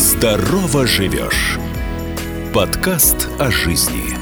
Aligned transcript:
Здорово 0.00 0.86
живешь. 0.86 1.58
Подкаст 2.54 3.28
о 3.38 3.50
жизни. 3.50 4.16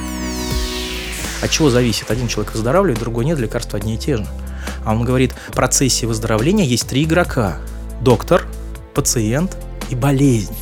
От 1.41 1.53
чего 1.53 1.71
зависит? 1.71 2.11
Один 2.11 2.27
человек 2.27 2.53
выздоравливает, 2.53 2.99
другой 2.99 3.25
нет, 3.25 3.39
лекарства 3.39 3.79
одни 3.79 3.95
и 3.95 3.97
те 3.97 4.17
же. 4.17 4.27
А 4.85 4.93
он 4.93 5.05
говорит, 5.05 5.37
в 5.47 5.53
процессе 5.53 6.09
выздоровления 6.09 6.65
есть 6.65 6.89
три 6.89 7.05
игрока. 7.05 7.59
Доктор, 8.01 8.45
пациент 8.93 9.57
и 9.89 9.95
болезнь. 9.95 10.53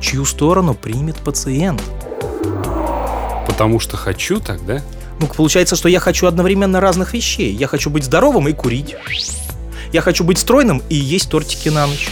Чью 0.00 0.24
сторону 0.24 0.72
примет 0.72 1.16
пациент? 1.16 1.82
Потому 3.46 3.80
что 3.80 3.98
хочу 3.98 4.40
так, 4.40 4.64
да? 4.64 4.80
Ну, 5.20 5.26
получается, 5.26 5.76
что 5.76 5.90
я 5.90 6.00
хочу 6.00 6.26
одновременно 6.26 6.80
разных 6.80 7.12
вещей. 7.12 7.52
Я 7.52 7.66
хочу 7.66 7.90
быть 7.90 8.04
здоровым 8.04 8.48
и 8.48 8.54
курить. 8.54 8.96
Я 9.92 10.00
хочу 10.00 10.24
быть 10.24 10.38
стройным 10.38 10.80
и 10.88 10.94
есть 10.94 11.28
тортики 11.28 11.68
на 11.68 11.86
ночь. 11.86 12.08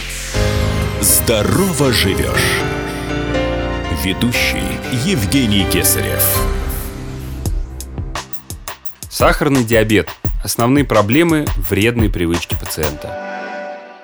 Здорово 1.01 1.91
живешь. 1.91 2.61
Ведущий 4.03 4.61
Евгений 5.03 5.65
Кесарев. 5.71 6.45
Сахарный 9.09 9.63
диабет. 9.63 10.09
Основные 10.43 10.85
проблемы 10.85 11.47
вредной 11.57 12.11
привычки 12.11 12.53
пациента. 12.53 13.40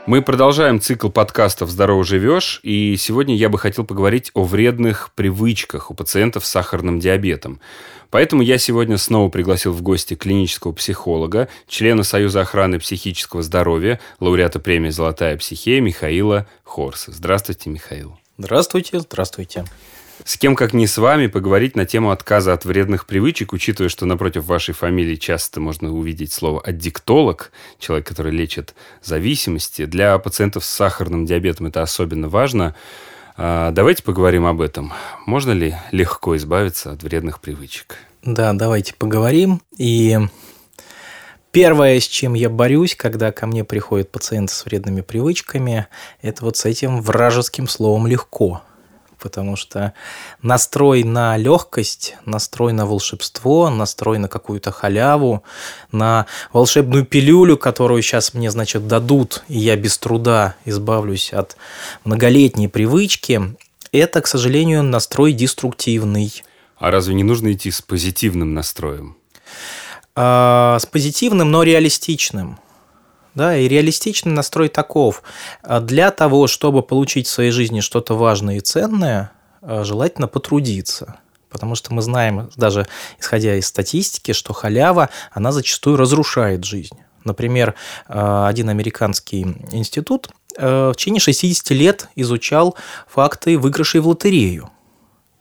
Мы 0.08 0.22
продолжаем 0.22 0.80
цикл 0.80 1.10
подкастов 1.10 1.70
«Здорово 1.70 2.06
живешь», 2.06 2.62
и 2.64 2.96
сегодня 2.96 3.36
я 3.36 3.50
бы 3.50 3.60
хотел 3.60 3.84
поговорить 3.84 4.32
о 4.34 4.46
вредных 4.46 5.12
привычках 5.14 5.92
у 5.92 5.94
пациентов 5.94 6.46
с 6.46 6.50
сахарным 6.50 7.02
диабетом. 7.02 7.60
Поэтому 8.10 8.42
я 8.42 8.58
сегодня 8.58 8.98
снова 8.98 9.28
пригласил 9.28 9.74
в 9.74 9.82
гости 9.82 10.14
клинического 10.16 10.72
психолога, 10.72 11.50
члена 11.68 12.04
Союза 12.04 12.40
охраны 12.40 12.80
психического 12.80 13.44
здоровья, 13.44 14.00
лауреата 14.22 14.62
премии 14.62 14.92
«Золотая 14.92 15.36
психея» 15.36 15.82
Михаила 15.82 16.48
Хорса. 16.64 17.12
Здравствуйте, 17.12 17.70
Михаил. 17.70 18.18
Здравствуйте, 18.38 19.02
здравствуйте. 19.02 19.66
С 20.28 20.38
кем, 20.38 20.58
как 20.58 20.74
не 20.74 20.88
с 20.88 20.98
вами, 20.98 21.28
поговорить 21.28 21.78
на 21.78 21.86
тему 21.86 22.12
отказа 22.12 22.52
от 22.52 22.66
вредных 22.66 23.06
привычек, 23.06 23.54
учитывая, 23.54 23.88
что 23.88 24.06
напротив 24.06 24.44
вашей 24.44 24.74
фамилии 24.74 25.16
часто 25.16 25.62
можно 25.62 25.90
увидеть 25.90 26.34
слово 26.34 26.60
«аддиктолог», 26.60 27.54
человек, 27.80 28.06
который 28.06 28.34
лечит 28.34 28.76
зависимости. 29.02 29.86
Для 29.86 30.18
пациентов 30.18 30.66
с 30.66 30.70
сахарным 30.70 31.26
диабетом 31.26 31.68
это 31.68 31.82
особенно 31.82 32.28
важно. 32.28 32.76
А, 33.38 33.72
давайте 33.72 34.04
поговорим 34.04 34.46
об 34.46 34.60
этом. 34.60 34.92
Можно 35.26 35.54
ли 35.54 35.78
легко 35.94 36.36
избавиться 36.36 36.92
от 36.92 37.04
вредных 37.04 37.40
привычек? 37.40 37.96
Да, 38.22 38.52
давайте 38.52 38.96
поговорим. 38.96 39.62
И 39.78 40.18
Первое, 41.52 42.02
с 42.02 42.06
чем 42.06 42.34
я 42.34 42.50
борюсь, 42.50 42.96
когда 42.96 43.32
ко 43.32 43.48
мне 43.48 43.64
приходят 43.64 44.12
пациенты 44.12 44.54
с 44.54 44.66
вредными 44.66 45.00
привычками, 45.00 45.88
это 46.22 46.44
вот 46.44 46.58
с 46.58 46.66
этим 46.66 47.02
вражеским 47.02 47.70
словом 47.70 48.08
«легко» 48.08 48.62
потому 49.20 49.56
что 49.56 49.94
настрой 50.42 51.04
на 51.04 51.38
легкость, 51.38 52.16
настрой 52.26 52.74
на 52.74 52.86
волшебство, 52.86 53.70
настрой 53.70 54.18
на 54.18 54.28
какую-то 54.28 54.72
халяву, 54.72 55.44
на 55.92 56.26
волшебную 56.54 57.06
пилюлю, 57.06 57.58
которую 57.58 58.02
сейчас 58.02 58.34
мне, 58.34 58.52
значит, 58.52 58.88
дадут, 58.88 59.44
и 59.48 59.58
я 59.58 59.76
без 59.76 59.98
труда 59.98 60.56
избавлюсь 60.66 61.34
от 61.34 61.58
многолетней 62.04 62.68
привычки, 62.68 63.56
это, 63.92 64.22
к 64.22 64.28
сожалению, 64.28 64.84
настрой 64.84 65.34
деструктивный. 65.34 66.44
А 66.78 66.92
разве 66.92 67.16
не 67.16 67.24
нужно 67.24 67.54
идти 67.54 67.72
с 67.72 67.82
позитивным 67.82 68.54
настроем? 68.54 69.18
А, 70.16 70.78
с 70.80 70.86
позитивным, 70.86 71.52
но 71.52 71.64
реалистичным. 71.64 72.60
Да, 73.38 73.56
и 73.56 73.68
реалистичный 73.68 74.32
настрой 74.32 74.68
таков. 74.68 75.22
А 75.62 75.80
для 75.80 76.10
того, 76.10 76.48
чтобы 76.48 76.82
получить 76.82 77.28
в 77.28 77.30
своей 77.30 77.52
жизни 77.52 77.82
что-то 77.82 78.16
важное 78.16 78.58
и 78.58 78.62
ценное, 78.62 79.32
а, 79.62 79.84
желательно 79.84 80.28
потрудиться. 80.28 81.20
Потому 81.48 81.76
что 81.76 81.94
мы 81.94 82.02
знаем, 82.02 82.50
даже 82.56 82.88
исходя 83.20 83.54
из 83.54 83.68
статистики, 83.68 84.32
что 84.32 84.54
халява, 84.54 85.12
она 85.32 85.52
зачастую 85.52 85.98
разрушает 85.98 86.64
жизнь. 86.66 86.98
Например, 87.26 87.76
а, 88.08 88.48
один 88.48 88.70
американский 88.70 89.44
институт 89.72 90.30
в 90.58 90.96
течение 90.98 91.20
60 91.20 91.70
лет 91.76 92.10
изучал 92.16 92.76
факты 93.08 93.60
выигрышей 93.60 94.02
в 94.02 94.08
лотерею. 94.08 94.72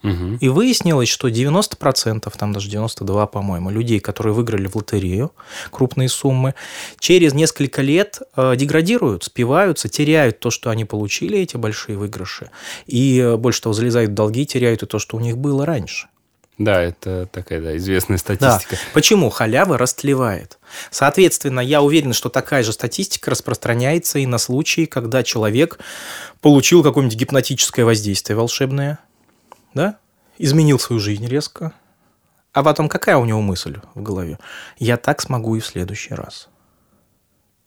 Угу. 0.06 0.38
И 0.40 0.48
выяснилось, 0.48 1.08
что 1.08 1.28
90%, 1.28 2.32
там 2.38 2.52
даже 2.52 2.70
92, 2.70 3.26
по-моему, 3.26 3.70
людей, 3.70 3.98
которые 3.98 4.32
выиграли 4.32 4.68
в 4.68 4.76
лотерею 4.76 5.32
крупные 5.70 6.08
суммы, 6.08 6.54
через 6.98 7.34
несколько 7.34 7.82
лет 7.82 8.20
э, 8.36 8.54
деградируют, 8.56 9.24
спиваются, 9.24 9.88
теряют 9.88 10.38
то, 10.38 10.50
что 10.50 10.70
они 10.70 10.84
получили, 10.84 11.38
эти 11.38 11.56
большие 11.56 11.98
выигрыши. 11.98 12.50
И 12.86 13.18
э, 13.18 13.36
больше 13.36 13.62
того, 13.62 13.72
залезают 13.72 14.12
в 14.12 14.14
долги, 14.14 14.46
теряют 14.46 14.82
и 14.82 14.86
то, 14.86 14.98
что 14.98 15.16
у 15.16 15.20
них 15.20 15.36
было 15.36 15.66
раньше. 15.66 16.08
Да, 16.58 16.80
это 16.80 17.28
такая 17.30 17.60
да, 17.60 17.76
известная 17.76 18.16
статистика. 18.16 18.76
Да. 18.76 18.78
Почему 18.94 19.28
халява 19.28 19.76
растлевает? 19.76 20.58
Соответственно, 20.90 21.60
я 21.60 21.82
уверен, 21.82 22.14
что 22.14 22.30
такая 22.30 22.62
же 22.62 22.72
статистика 22.72 23.30
распространяется 23.30 24.18
и 24.20 24.26
на 24.26 24.38
случаи, 24.38 24.86
когда 24.86 25.22
человек 25.22 25.78
получил 26.40 26.82
какое-нибудь 26.82 27.18
гипнотическое 27.18 27.84
воздействие 27.84 28.36
волшебное, 28.36 29.00
да, 29.76 29.98
изменил 30.38 30.80
свою 30.80 30.98
жизнь 30.98 31.26
резко, 31.26 31.72
а 32.52 32.64
потом 32.64 32.88
какая 32.88 33.18
у 33.18 33.24
него 33.24 33.40
мысль 33.42 33.78
в 33.94 34.02
голове? 34.02 34.38
Я 34.78 34.96
так 34.96 35.20
смогу 35.20 35.54
и 35.56 35.60
в 35.60 35.66
следующий 35.66 36.14
раз. 36.14 36.48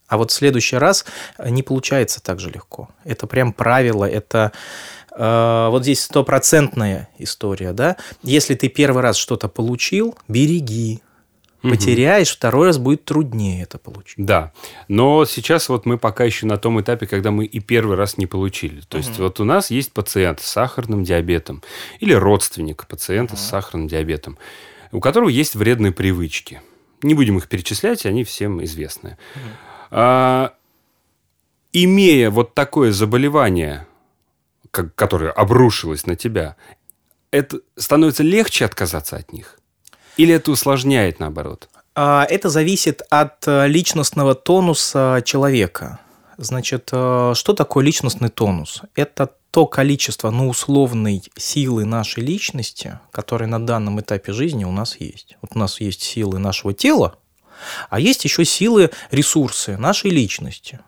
А 0.07 0.17
вот 0.17 0.31
в 0.31 0.33
следующий 0.33 0.77
раз 0.77 1.05
не 1.37 1.61
получается 1.61 2.21
так 2.21 2.39
же 2.39 2.49
легко. 2.49 2.89
Это 3.03 3.27
прям 3.27 3.53
правило, 3.53 4.05
это 4.05 4.51
э, 5.11 5.67
вот 5.69 5.83
здесь 5.83 6.03
стопроцентная 6.03 7.07
история, 7.19 7.73
да. 7.73 7.97
Если 8.23 8.55
ты 8.55 8.67
первый 8.69 9.03
раз 9.03 9.17
что-то 9.17 9.47
получил, 9.47 10.17
береги, 10.27 11.03
потеряешь, 11.61 12.29
второй 12.29 12.67
раз 12.67 12.77
будет 12.77 13.05
труднее 13.05 13.63
это 13.63 13.77
получить. 13.77 14.25
Да, 14.25 14.53
но 14.87 15.25
сейчас 15.25 15.69
вот 15.69 15.85
мы 15.85 15.97
пока 15.97 16.23
еще 16.23 16.45
на 16.45 16.57
том 16.57 16.79
этапе, 16.79 17.07
когда 17.07 17.31
мы 17.31 17.45
и 17.45 17.59
первый 17.59 17.97
раз 17.97 18.17
не 18.17 18.27
получили. 18.27 18.81
То 18.81 18.97
есть 18.97 19.17
вот 19.19 19.39
у 19.39 19.43
нас 19.43 19.71
есть 19.71 19.91
пациент 19.91 20.39
с 20.41 20.45
сахарным 20.45 21.03
диабетом 21.03 21.63
или 21.99 22.13
родственник 22.13 22.87
пациента 22.87 23.35
с 23.35 23.47
сахарным 23.47 23.87
диабетом, 23.87 24.37
у 24.91 24.99
которого 24.99 25.29
есть 25.29 25.55
вредные 25.55 25.91
привычки. 25.91 26.61
Не 27.01 27.13
будем 27.13 27.37
их 27.37 27.47
перечислять, 27.47 28.05
они 28.05 28.23
всем 28.23 28.63
известны. 28.63 29.17
А, 29.91 30.53
имея 31.71 32.29
вот 32.29 32.53
такое 32.53 32.91
заболевание, 32.91 33.87
как, 34.71 34.93
которое 34.95 35.31
обрушилось 35.31 36.05
на 36.05 36.15
тебя, 36.15 36.55
это 37.31 37.59
становится 37.75 38.23
легче 38.23 38.65
отказаться 38.65 39.15
от 39.17 39.31
них? 39.31 39.58
Или 40.19 40.33
это 40.33 40.51
усложняет 40.51 41.21
наоборот? 41.21 41.69
А, 41.95 42.27
это 42.29 42.49
зависит 42.49 43.03
от 43.09 43.47
э, 43.47 43.67
личностного 43.69 44.35
тонуса 44.35 45.23
человека. 45.25 46.01
Значит, 46.37 46.89
э, 46.91 47.31
что 47.35 47.53
такое 47.53 47.85
личностный 47.85 48.27
тонус? 48.27 48.81
Это 48.95 49.31
то 49.51 49.65
количество, 49.65 50.29
ну, 50.29 50.49
условной 50.49 51.23
силы 51.37 51.85
нашей 51.85 52.21
личности, 52.21 52.99
которые 53.11 53.47
на 53.47 53.65
данном 53.65 54.01
этапе 54.01 54.33
жизни 54.33 54.65
у 54.65 54.73
нас 54.73 54.97
есть. 54.99 55.37
Вот 55.41 55.51
у 55.55 55.59
нас 55.59 55.79
есть 55.79 56.01
силы 56.01 56.37
нашего 56.37 56.73
тела, 56.73 57.15
а 57.89 58.01
есть 58.01 58.25
еще 58.25 58.43
силы, 58.43 58.89
ресурсы 59.11 59.77
нашей 59.77 60.11
личности. 60.11 60.81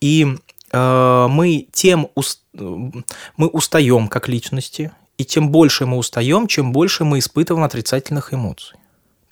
И 0.00 0.26
э, 0.72 1.26
мы 1.30 1.68
тем 1.70 2.08
уст... 2.16 2.40
мы 2.52 3.46
устаем 3.46 4.08
как 4.08 4.26
личности, 4.26 4.90
и 5.18 5.24
тем 5.24 5.50
больше 5.50 5.86
мы 5.86 5.96
устаем, 5.96 6.46
чем 6.46 6.72
больше 6.72 7.04
мы 7.04 7.18
испытываем 7.18 7.64
отрицательных 7.64 8.34
эмоций. 8.34 8.78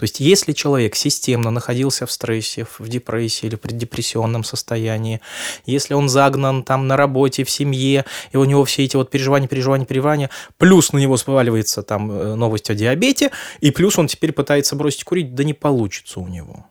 То 0.02 0.04
есть, 0.04 0.18
если 0.18 0.52
человек 0.52 0.96
системно 0.96 1.52
находился 1.52 2.06
в 2.06 2.10
стрессе, 2.10 2.66
в 2.76 2.88
депрессии 2.88 3.46
или 3.46 3.54
преддепрессионном 3.54 4.42
состоянии, 4.42 5.20
если 5.64 5.94
он 5.94 6.08
загнан 6.08 6.64
там 6.64 6.88
на 6.88 6.96
работе, 6.96 7.44
в 7.44 7.50
семье, 7.50 8.04
и 8.32 8.36
у 8.36 8.44
него 8.44 8.64
все 8.64 8.82
эти 8.82 8.96
вот 8.96 9.10
переживания, 9.10 9.46
переживания, 9.46 9.86
переживания, 9.86 10.30
плюс 10.58 10.92
на 10.92 10.98
него 10.98 11.16
сваливается 11.16 11.84
там 11.84 12.10
э, 12.10 12.34
новость 12.34 12.68
о 12.70 12.74
диабете, 12.74 13.30
и 13.60 13.70
плюс 13.70 13.96
он 13.96 14.08
теперь 14.08 14.32
пытается 14.32 14.74
бросить 14.74 15.04
курить, 15.04 15.36
да 15.36 15.44
не 15.44 15.54
получится 15.54 16.18
у 16.18 16.26
него. 16.26 16.66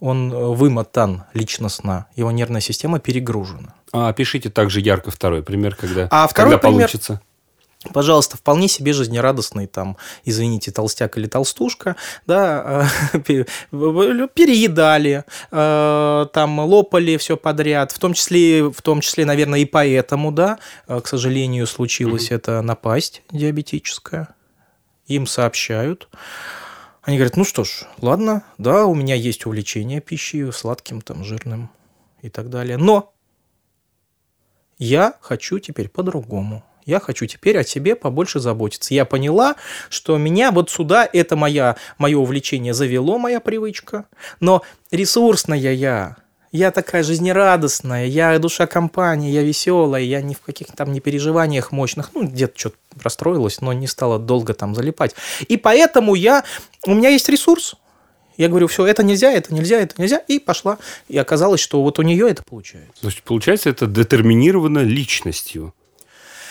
Он 0.00 0.32
э, 0.32 0.36
вымотан 0.36 1.24
личностно, 1.34 2.06
его 2.16 2.30
нервная 2.30 2.62
система 2.62 2.98
перегружена. 2.98 3.74
А 3.92 4.08
опишите 4.08 4.48
также 4.48 4.80
ярко 4.80 5.10
второй 5.10 5.42
пример, 5.42 5.74
когда, 5.74 6.08
а 6.10 6.26
второй 6.26 6.52
когда 6.52 6.58
пример, 6.58 6.88
получится 6.88 7.20
пожалуйста, 7.92 8.36
вполне 8.36 8.68
себе 8.68 8.92
жизнерадостный, 8.92 9.66
там, 9.66 9.96
извините, 10.24 10.72
толстяк 10.72 11.16
или 11.18 11.26
толстушка, 11.26 11.96
да, 12.26 12.88
переедали, 13.22 15.24
э, 15.50 16.26
там, 16.32 16.58
лопали 16.60 17.16
все 17.16 17.36
подряд, 17.36 17.92
в 17.92 17.98
том 17.98 18.14
числе, 18.14 18.70
в 18.70 18.82
том 18.82 19.00
числе, 19.00 19.24
наверное, 19.24 19.60
и 19.60 19.64
поэтому, 19.64 20.32
да, 20.32 20.58
э, 20.88 21.00
к 21.00 21.06
сожалению, 21.06 21.66
случилась 21.66 22.30
mm-hmm. 22.30 22.36
эта 22.36 22.62
напасть 22.62 23.22
диабетическая, 23.30 24.34
им 25.06 25.26
сообщают, 25.26 26.08
они 27.02 27.18
говорят, 27.18 27.36
ну 27.36 27.44
что 27.44 27.64
ж, 27.64 27.84
ладно, 28.00 28.44
да, 28.56 28.86
у 28.86 28.94
меня 28.94 29.14
есть 29.14 29.44
увлечение 29.44 30.00
пищей, 30.00 30.50
сладким, 30.52 31.02
там, 31.02 31.22
жирным 31.22 31.70
и 32.22 32.30
так 32.30 32.48
далее, 32.48 32.78
но 32.78 33.12
Я 34.78 35.14
хочу 35.20 35.60
теперь 35.60 35.88
по-другому. 35.88 36.64
Я 36.86 37.00
хочу 37.00 37.26
теперь 37.26 37.58
о 37.58 37.64
себе 37.64 37.96
побольше 37.96 38.40
заботиться. 38.40 38.94
Я 38.94 39.04
поняла, 39.04 39.56
что 39.88 40.18
меня 40.18 40.50
вот 40.50 40.70
сюда, 40.70 41.08
это 41.10 41.36
моя, 41.36 41.76
мое 41.98 42.18
увлечение 42.18 42.74
завело, 42.74 43.18
моя 43.18 43.40
привычка. 43.40 44.06
Но 44.40 44.62
ресурсная 44.90 45.58
я, 45.58 46.16
я 46.52 46.70
такая 46.70 47.02
жизнерадостная, 47.02 48.06
я 48.06 48.38
душа 48.38 48.66
компании, 48.66 49.32
я 49.32 49.42
веселая, 49.42 50.02
я 50.02 50.22
ни 50.22 50.34
в 50.34 50.40
каких 50.40 50.68
там 50.68 50.92
не 50.92 51.00
переживаниях 51.00 51.72
мощных, 51.72 52.10
ну, 52.14 52.24
где-то 52.24 52.58
что-то 52.58 52.76
расстроилась, 53.02 53.60
но 53.60 53.72
не 53.72 53.86
стала 53.86 54.18
долго 54.18 54.54
там 54.54 54.74
залипать. 54.74 55.14
И 55.48 55.56
поэтому 55.56 56.14
я, 56.14 56.44
у 56.86 56.94
меня 56.94 57.08
есть 57.08 57.28
ресурс, 57.28 57.76
я 58.36 58.48
говорю, 58.48 58.66
все, 58.66 58.86
это 58.86 59.02
нельзя, 59.02 59.32
это 59.32 59.54
нельзя, 59.54 59.80
это 59.80 60.00
нельзя, 60.00 60.18
и 60.18 60.38
пошла. 60.38 60.78
И 61.08 61.16
оказалось, 61.16 61.60
что 61.60 61.82
вот 61.82 61.98
у 61.98 62.02
нее 62.02 62.28
это 62.28 62.42
получается. 62.42 63.00
То 63.00 63.08
есть, 63.08 63.22
получается, 63.22 63.70
это 63.70 63.86
детерминировано 63.86 64.80
личностью, 64.80 65.74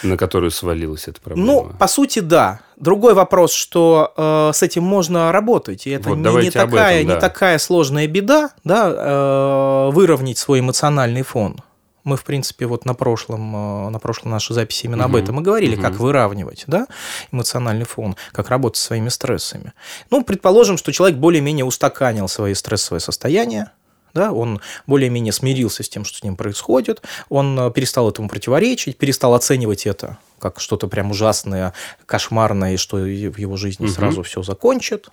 на 0.04 0.18
которую 0.18 0.52
свалилась 0.52 1.08
эта 1.08 1.20
проблема. 1.22 1.46
Ну, 1.48 1.72
по 1.80 1.88
сути, 1.88 2.20
да. 2.20 2.60
Другой 2.78 3.14
вопрос, 3.14 3.54
что 3.54 4.14
э, 4.18 4.52
с 4.54 4.62
этим 4.62 4.84
можно 4.84 5.32
работать, 5.32 5.88
и 5.88 5.92
это 5.92 6.10
Вот, 6.10 6.18
не, 6.18 6.44
не, 6.46 6.52
такая, 6.52 6.64
об 6.64 6.74
этом, 6.74 7.08
да. 7.08 7.14
не 7.16 7.20
такая 7.20 7.58
сложная 7.60 8.08
беда, 8.08 8.50
да, 8.64 8.90
э, 8.94 9.90
выровнять 9.94 10.38
свой 10.38 10.60
эмоциональный 10.60 11.22
фон. 11.22 11.62
Мы, 12.04 12.18
в 12.18 12.26
принципе, 12.26 12.66
вот 12.66 12.84
на 12.84 12.96
прошлом, 12.96 13.86
э, 13.88 13.90
на 13.90 14.00
прошлой 14.00 14.28
нашей 14.30 14.54
записи 14.54 14.88
именно 14.88 15.06
об 15.06 15.12
Мгм. 15.12 15.24
этом 15.24 15.40
и 15.40 15.44
говорили, 15.44 15.76
Мгм. 15.76 15.84
как 15.84 15.94
выравнивать, 15.94 16.66
да, 16.68 16.88
эмоциональный 17.32 17.86
фон, 17.86 18.18
как 18.34 18.50
работать 18.50 18.78
со 18.78 18.88
своими 18.88 19.08
стрессами. 19.10 19.72
Ну, 20.10 20.24
предположим, 20.24 20.78
что 20.78 20.92
человек 20.92 21.18
более-менее 21.18 21.64
устаканил 21.64 22.28
свои 22.28 22.54
стрессовые 22.56 23.00
состояния, 23.00 23.72
да, 24.14 24.32
он 24.32 24.62
более-менее 24.88 25.34
смирился 25.34 25.84
с 25.84 25.90
тем, 25.90 26.06
что 26.06 26.18
с 26.20 26.24
ним 26.24 26.36
происходит, 26.36 27.02
он 27.30 27.60
э, 27.60 27.72
перестал 27.72 28.10
этому 28.10 28.30
противоречить, 28.30 28.98
перестал 28.98 29.34
оценивать 29.34 29.86
это 29.86 30.18
как 30.40 30.60
что-то 30.60 30.88
прям 30.88 31.10
ужасное, 31.12 31.74
кошмарное, 32.06 32.74
и 32.74 32.78
что 32.78 32.98
в 32.98 33.38
его 33.38 33.56
жизни 33.56 33.86
Мгм. 33.86 33.94
сразу 33.94 34.24
все 34.24 34.44
закончит. 34.44 35.10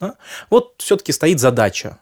да. 0.00 0.14
Вот 0.50 0.74
все-таки 0.78 1.12
стоит 1.12 1.40
задача 1.40 1.98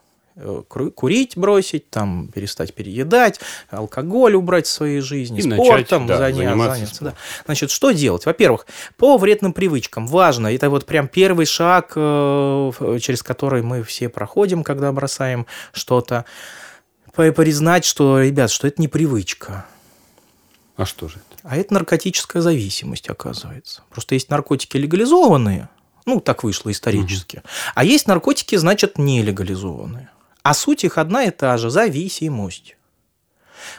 курить 0.95 1.37
бросить, 1.37 1.91
там 1.91 2.29
перестать 2.29 2.75
переедать, 2.75 3.41
алкоголь 3.71 4.35
убрать 4.35 4.67
в 4.67 4.71
своей 4.71 5.01
жизни, 5.01 5.41
И 5.41 5.47
начать, 5.47 5.67
спортом 5.89 6.07
да, 6.09 6.19
заня- 6.19 6.35
заниматься 6.35 6.75
заняться. 6.75 7.05
да. 7.05 7.15
Значит, 7.47 7.71
что 7.71 7.93
делать? 7.93 8.27
Во-первых, 8.27 8.67
по 8.97 9.17
вредным 9.17 9.53
привычкам 9.53 10.07
важно, 10.09 10.53
это 10.53 10.71
вот 10.71 10.87
прям 10.87 11.07
первый 11.09 11.47
шаг, 11.47 11.93
э, 11.95 12.99
через 13.01 13.23
который 13.23 13.63
мы 13.63 13.83
все 13.85 14.09
проходим, 14.09 14.65
когда 14.65 14.91
бросаем 14.93 15.47
что-то, 15.73 16.25
признать, 17.15 17.85
что, 17.85 18.21
ребят, 18.21 18.51
что 18.51 18.67
это 18.67 18.81
не 18.83 18.89
привычка, 18.89 19.67
А 20.77 20.85
что 20.85 21.07
же 21.07 21.17
это? 21.19 21.39
а 21.49 21.57
это 21.57 21.75
наркотическая 21.75 22.43
зависимость, 22.43 23.09
оказывается. 23.09 23.83
Просто 23.91 24.17
есть 24.17 24.31
наркотики 24.31 24.77
легализованные, 24.77 25.69
ну, 26.07 26.19
так 26.21 26.43
вышло 26.43 26.73
исторически, 26.73 27.43
а 27.77 27.85
есть 27.85 28.09
наркотики, 28.09 28.57
значит, 28.57 28.99
нелегализованные. 28.99 30.09
А 30.45 30.53
суть 30.53 30.85
их 30.85 30.99
одна 30.99 31.25
и 31.25 31.31
та 31.31 31.57
же– 31.57 31.71
зависимость. 31.71 32.77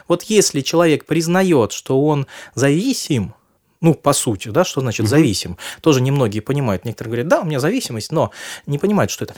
Вот 0.08 0.24
если 0.24 0.62
человек 0.62 1.06
признает, 1.06 1.70
что 1.70 2.04
он 2.04 2.26
зависим, 2.56 3.34
ну, 3.80 3.94
по 3.94 4.12
сути, 4.12 4.48
да, 4.48 4.64
что 4.64 4.80
значит 4.80 5.06
зависим, 5.06 5.58
тоже 5.80 6.00
немногие 6.00 6.42
понимают. 6.42 6.84
Некоторые 6.84 7.10
говорят, 7.10 7.28
да, 7.28 7.40
у 7.40 7.44
меня 7.44 7.60
зависимость, 7.60 8.10
но 8.10 8.32
не 8.66 8.78
понимают, 8.78 9.12
что 9.12 9.24
это. 9.24 9.34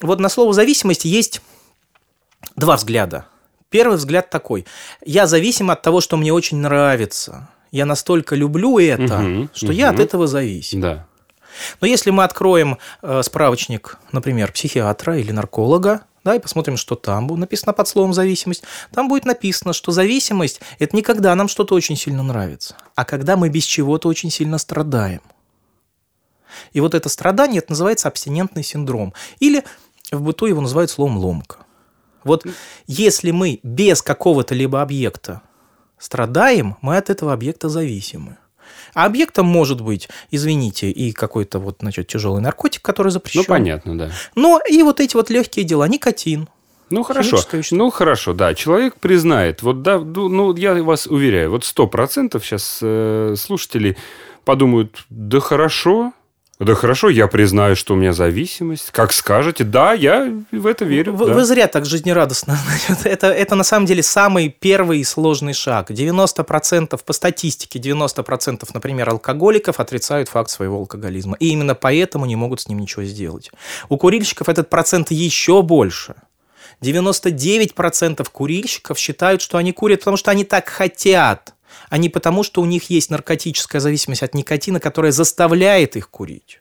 Вот 0.00 0.18
на 0.18 0.28
слово 0.28 0.52
зависимость 0.54 1.04
есть 1.04 1.40
два 2.56 2.74
взгляда. 2.76 3.26
Первый 3.70 3.96
взгляд 3.96 4.28
такой. 4.28 4.66
Я 5.04 5.28
зависим 5.28 5.70
от 5.70 5.82
того, 5.82 6.00
что 6.00 6.16
мне 6.16 6.32
очень 6.32 6.56
нравится. 6.56 7.48
Я 7.70 7.86
настолько 7.86 8.34
люблю 8.34 8.80
это, 8.80 9.18
Мгм, 9.18 9.50
что 9.54 9.70
я 9.70 9.90
от 9.90 10.00
этого 10.00 10.26
зависим. 10.26 10.80
Да. 10.80 11.06
Но 11.80 11.86
если 11.86 12.10
мы 12.10 12.24
откроем 12.24 12.78
э, 13.02 13.22
справочник, 13.22 13.98
например, 14.10 14.50
психиатра 14.50 15.16
или 15.16 15.30
нарколога, 15.30 16.02
да, 16.24 16.34
и 16.34 16.38
посмотрим, 16.38 16.76
что 16.76 16.94
там 16.94 17.26
будет 17.26 17.40
написано 17.40 17.72
под 17.72 17.88
словом 17.88 18.12
зависимость, 18.12 18.62
там 18.92 19.08
будет 19.08 19.24
написано, 19.24 19.72
что 19.72 19.92
зависимость– 19.92 20.60
это 20.78 20.94
не 20.96 21.02
когда 21.02 21.34
нам 21.34 21.48
что-то 21.48 21.74
очень 21.74 21.96
сильно 21.96 22.22
нравится, 22.22 22.76
а 22.94 23.04
когда 23.04 23.36
мы 23.36 23.48
без 23.48 23.64
чего-то 23.64 24.08
очень 24.08 24.30
сильно 24.30 24.58
страдаем. 24.58 25.20
И 26.72 26.80
вот 26.80 26.94
это 26.94 27.08
страдание, 27.08 27.58
это 27.58 27.72
называется 27.72 28.08
абстинентный 28.08 28.62
синдром. 28.62 29.14
Или 29.40 29.64
в 30.10 30.20
быту 30.20 30.46
его 30.46 30.60
называют 30.60 30.90
словом 30.90 31.18
ломка. 31.18 31.58
Вот 32.24 32.46
если 32.86 33.30
мы 33.30 33.58
без 33.62 34.02
какого-то 34.02 34.54
либо 34.54 34.80
объекта 34.80 35.42
страдаем, 35.98 36.76
мы 36.80 36.96
от 36.96 37.10
этого 37.10 37.32
объекта 37.32 37.68
зависимы. 37.68 38.36
А 38.94 39.06
объектом 39.06 39.46
может 39.46 39.80
быть, 39.80 40.08
извините, 40.30 40.90
и 40.90 41.12
какой-то 41.12 41.58
вот, 41.58 41.78
значит, 41.80 42.08
тяжелый 42.08 42.40
наркотик, 42.40 42.82
который 42.82 43.12
запрещен. 43.12 43.40
Ну, 43.40 43.46
понятно, 43.46 43.98
да. 43.98 44.10
Но 44.34 44.60
и 44.68 44.82
вот 44.82 45.00
эти 45.00 45.16
вот 45.16 45.30
легкие 45.30 45.64
дела, 45.64 45.88
никотин. 45.88 46.48
Ну 46.90 47.02
хорошо, 47.04 47.38
ну 47.70 47.90
хорошо, 47.90 48.34
да, 48.34 48.52
человек 48.52 48.96
признает, 48.96 49.62
вот 49.62 49.80
да, 49.80 49.98
ну 49.98 50.54
я 50.54 50.74
вас 50.82 51.06
уверяю, 51.06 51.50
вот 51.50 51.64
сто 51.64 51.86
процентов 51.86 52.44
сейчас 52.44 52.80
э, 52.82 53.34
слушатели 53.38 53.96
подумают, 54.44 55.06
да 55.08 55.40
хорошо, 55.40 56.12
да 56.64 56.74
хорошо, 56.74 57.08
я 57.08 57.26
признаю, 57.26 57.76
что 57.76 57.94
у 57.94 57.96
меня 57.96 58.12
зависимость, 58.12 58.90
как 58.90 59.12
скажете, 59.12 59.64
да, 59.64 59.92
я 59.92 60.32
в 60.50 60.66
это 60.66 60.84
верю. 60.84 61.14
Вы, 61.14 61.26
да. 61.26 61.34
вы 61.34 61.44
зря 61.44 61.66
так 61.66 61.86
жизнерадостно. 61.86 62.58
Это, 63.04 63.28
это 63.28 63.54
на 63.54 63.64
самом 63.64 63.86
деле 63.86 64.02
самый 64.02 64.48
первый 64.48 65.00
и 65.00 65.04
сложный 65.04 65.54
шаг. 65.54 65.90
90% 65.90 67.00
по 67.04 67.12
статистике, 67.12 67.78
90%, 67.78 68.68
например, 68.74 69.10
алкоголиков 69.10 69.80
отрицают 69.80 70.28
факт 70.28 70.50
своего 70.50 70.76
алкоголизма. 70.76 71.36
И 71.40 71.48
именно 71.48 71.74
поэтому 71.74 72.26
не 72.26 72.36
могут 72.36 72.60
с 72.60 72.68
ним 72.68 72.78
ничего 72.78 73.04
сделать. 73.04 73.50
У 73.88 73.96
курильщиков 73.96 74.48
этот 74.48 74.70
процент 74.70 75.10
еще 75.10 75.62
больше. 75.62 76.14
99% 76.82 78.28
курильщиков 78.30 78.98
считают, 78.98 79.40
что 79.40 79.58
они 79.58 79.72
курят, 79.72 80.00
потому 80.00 80.16
что 80.16 80.30
они 80.30 80.44
так 80.44 80.68
хотят, 80.68 81.54
а 81.88 81.98
не 81.98 82.08
потому, 82.08 82.42
что 82.42 82.60
у 82.60 82.64
них 82.64 82.90
есть 82.90 83.10
наркотическая 83.10 83.80
зависимость 83.80 84.22
от 84.22 84.34
никотина, 84.34 84.80
которая 84.80 85.12
заставляет 85.12 85.96
их 85.96 86.10
курить. 86.10 86.60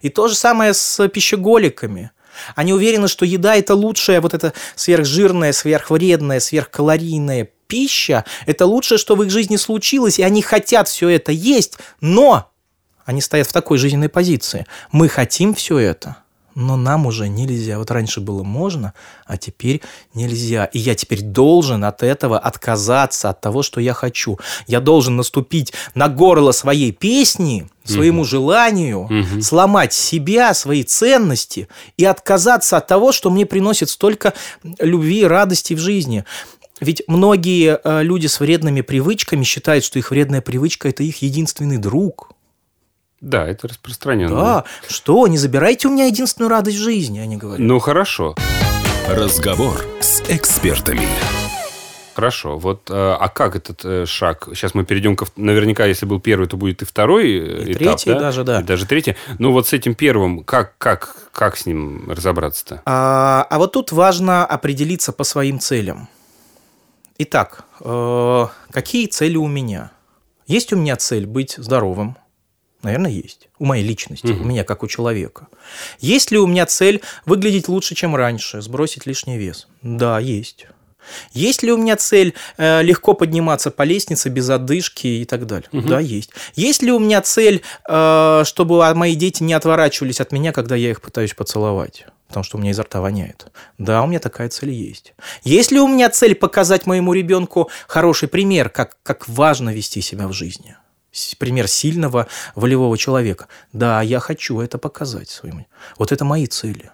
И 0.00 0.08
то 0.08 0.28
же 0.28 0.34
самое 0.34 0.74
с 0.74 1.08
пищеголиками. 1.08 2.10
Они 2.54 2.72
уверены, 2.72 3.08
что 3.08 3.24
еда– 3.24 3.56
это 3.56 3.74
лучшая, 3.74 4.20
вот 4.20 4.34
эта 4.34 4.52
сверхжирная, 4.76 5.52
сверхвредная, 5.52 6.40
сверхкалорийная 6.40 7.50
пища. 7.66 8.24
Это 8.46 8.66
лучшее, 8.66 8.98
что 8.98 9.16
в 9.16 9.22
их 9.22 9.30
жизни 9.30 9.56
случилось, 9.56 10.18
и 10.18 10.22
они 10.22 10.42
хотят 10.42 10.88
все 10.88 11.08
это 11.08 11.32
есть, 11.32 11.78
но 12.00 12.50
они 13.04 13.20
стоят 13.20 13.48
в 13.48 13.52
такой 13.52 13.78
жизненной 13.78 14.08
позиции. 14.08 14.66
Мы 14.92 15.08
хотим 15.08 15.54
все 15.54 15.78
это, 15.78 16.16
но 16.60 16.76
нам 16.76 17.06
уже 17.06 17.28
нельзя. 17.28 17.78
Вот 17.78 17.90
раньше 17.90 18.20
было 18.20 18.42
можно, 18.42 18.92
а 19.26 19.36
теперь 19.36 19.80
нельзя. 20.14 20.66
И 20.66 20.78
я 20.78 20.94
теперь 20.94 21.22
должен 21.22 21.84
от 21.84 22.02
этого 22.02 22.38
отказаться, 22.38 23.30
от 23.30 23.40
того, 23.40 23.62
что 23.62 23.80
я 23.80 23.94
хочу. 23.94 24.38
Я 24.66 24.80
должен 24.80 25.16
наступить 25.16 25.72
на 25.94 26.08
горло 26.08 26.52
своей 26.52 26.92
песни, 26.92 27.68
своему 27.84 28.24
желанию, 28.24 29.06
Мгм. 29.10 29.40
сломать 29.42 29.92
себя, 29.92 30.52
свои 30.54 30.84
ценности 30.84 31.66
и 31.96 32.04
отказаться 32.04 32.76
от 32.76 32.86
того, 32.86 33.10
что 33.12 33.30
мне 33.30 33.46
приносит 33.46 33.88
столько 33.88 34.34
любви 34.78 35.20
и 35.20 35.24
радости 35.24 35.74
в 35.74 35.78
жизни. 35.78 36.24
Ведь 36.80 37.02
многие 37.08 37.78
э, 37.82 38.02
люди 38.02 38.26
с 38.26 38.38
вредными 38.40 38.82
привычками 38.82 39.44
считают, 39.44 39.84
что 39.84 39.98
их 39.98 40.10
вредная 40.10 40.40
привычка– 40.40 40.88
это 40.90 41.02
их 41.02 41.22
единственный 41.22 41.78
друг. 41.78 42.30
Да, 43.20 43.46
это 43.46 43.68
распространенно. 43.68 44.34
Да, 44.34 44.64
что, 44.88 45.26
не 45.26 45.36
забирайте 45.38 45.88
у 45.88 45.90
меня 45.92 46.06
единственную 46.06 46.48
радость 46.50 46.78
в 46.78 46.82
жизни, 46.82 47.18
они 47.18 47.36
говорят. 47.36 47.58
Ну 47.60 47.78
хорошо, 47.78 48.34
Разговор 49.08 49.84
с 50.00 50.22
экспертами. 50.28 51.06
хорошо. 52.14 52.58
Вот, 52.58 52.88
э, 52.90 52.94
а 52.94 53.28
как 53.28 53.56
этот 53.56 53.84
э, 53.84 54.06
шаг? 54.06 54.48
Сейчас 54.54 54.74
мы 54.74 54.84
перейдем 54.84 55.14
вт- 55.14 55.32
Наверняка, 55.36 55.84
если 55.86 56.06
был 56.06 56.20
первый, 56.20 56.46
то 56.48 56.56
будет 56.56 56.82
и 56.82 56.84
второй 56.84 57.30
э, 57.30 57.62
И 57.64 57.72
этап, 57.72 57.98
третий 58.00 58.14
даже, 58.18 58.44
да. 58.44 58.60
И 58.60 58.62
даже 58.62 58.86
третий. 58.86 59.16
Ну 59.38 59.52
вот 59.52 59.66
с 59.66 59.72
этим 59.72 59.94
первым, 59.94 60.44
как, 60.44 60.78
как, 60.78 61.16
как 61.32 61.56
с 61.56 61.66
ним 61.66 62.10
разобраться-то? 62.10 62.82
А, 62.86 63.46
а 63.50 63.58
вот 63.58 63.72
тут 63.72 63.90
важно 63.92 64.46
определиться 64.46 65.12
по 65.12 65.24
своим 65.24 65.58
целям. 65.58 66.08
Итак, 67.18 67.64
э, 67.80 68.46
какие 68.70 69.06
цели 69.06 69.36
у 69.36 69.46
меня? 69.46 69.90
Есть 70.46 70.72
у 70.72 70.76
меня 70.76 70.96
цель 70.96 71.26
быть 71.26 71.54
здоровым? 71.58 72.16
Наверное, 72.82 73.10
есть. 73.10 73.48
У 73.58 73.66
моей 73.66 73.84
личности, 73.84 74.28
у 74.28 74.44
меня 74.44 74.64
как 74.64 74.82
у 74.82 74.88
человека. 74.88 75.48
Есть 75.98 76.30
ли 76.30 76.38
у 76.38 76.46
меня 76.46 76.64
цель 76.66 77.02
выглядеть 77.26 77.68
лучше, 77.68 77.94
чем 77.94 78.16
раньше, 78.16 78.62
сбросить 78.62 79.06
лишний 79.06 79.36
вес? 79.36 79.68
Да, 79.82 80.18
есть. 80.18 80.66
Есть 81.32 81.62
ли 81.62 81.72
у 81.72 81.76
меня 81.76 81.96
цель 81.96 82.34
э, 82.56 82.82
легко 82.82 83.14
подниматься 83.14 83.70
по 83.70 83.82
лестнице 83.82 84.28
без 84.28 84.48
одышки 84.48 85.06
и 85.06 85.24
так 85.24 85.46
далее? 85.46 85.68
Мгм. 85.72 85.88
Да, 85.88 86.00
есть. 86.00 86.30
Есть 86.54 86.82
ли 86.82 86.92
у 86.92 86.98
меня 86.98 87.20
цель, 87.22 87.62
э, 87.88 88.42
чтобы 88.44 88.94
мои 88.94 89.14
дети 89.14 89.42
не 89.42 89.54
отворачивались 89.54 90.20
от 90.20 90.32
меня, 90.32 90.52
когда 90.52 90.76
я 90.76 90.90
их 90.90 91.00
пытаюсь 91.00 91.34
поцеловать? 91.34 92.06
Потому 92.28 92.44
что 92.44 92.58
у 92.58 92.60
меня 92.60 92.70
изо 92.70 92.84
рта 92.84 93.00
воняет. 93.00 93.46
Да, 93.78 94.02
у 94.02 94.06
меня 94.06 94.20
такая 94.20 94.48
цель 94.48 94.70
есть. 94.70 95.14
Есть 95.42 95.72
ли 95.72 95.80
у 95.80 95.88
меня 95.88 96.10
цель 96.10 96.36
показать 96.36 96.86
моему 96.86 97.12
ребенку 97.12 97.70
хороший 97.88 98.28
пример, 98.28 98.68
как, 98.70 98.96
как 99.02 99.28
важно 99.28 99.70
вести 99.70 100.00
себя 100.00 100.28
в 100.28 100.32
жизни? 100.32 100.76
Пример 101.38 101.66
сильного 101.66 102.28
волевого 102.54 102.96
человека. 102.96 103.48
Да, 103.72 104.02
я 104.02 104.20
хочу 104.20 104.60
это 104.60 104.78
показать 104.78 105.28
своим. 105.28 105.66
Вот 105.98 106.12
это 106.12 106.24
мои 106.24 106.46
цели. 106.46 106.90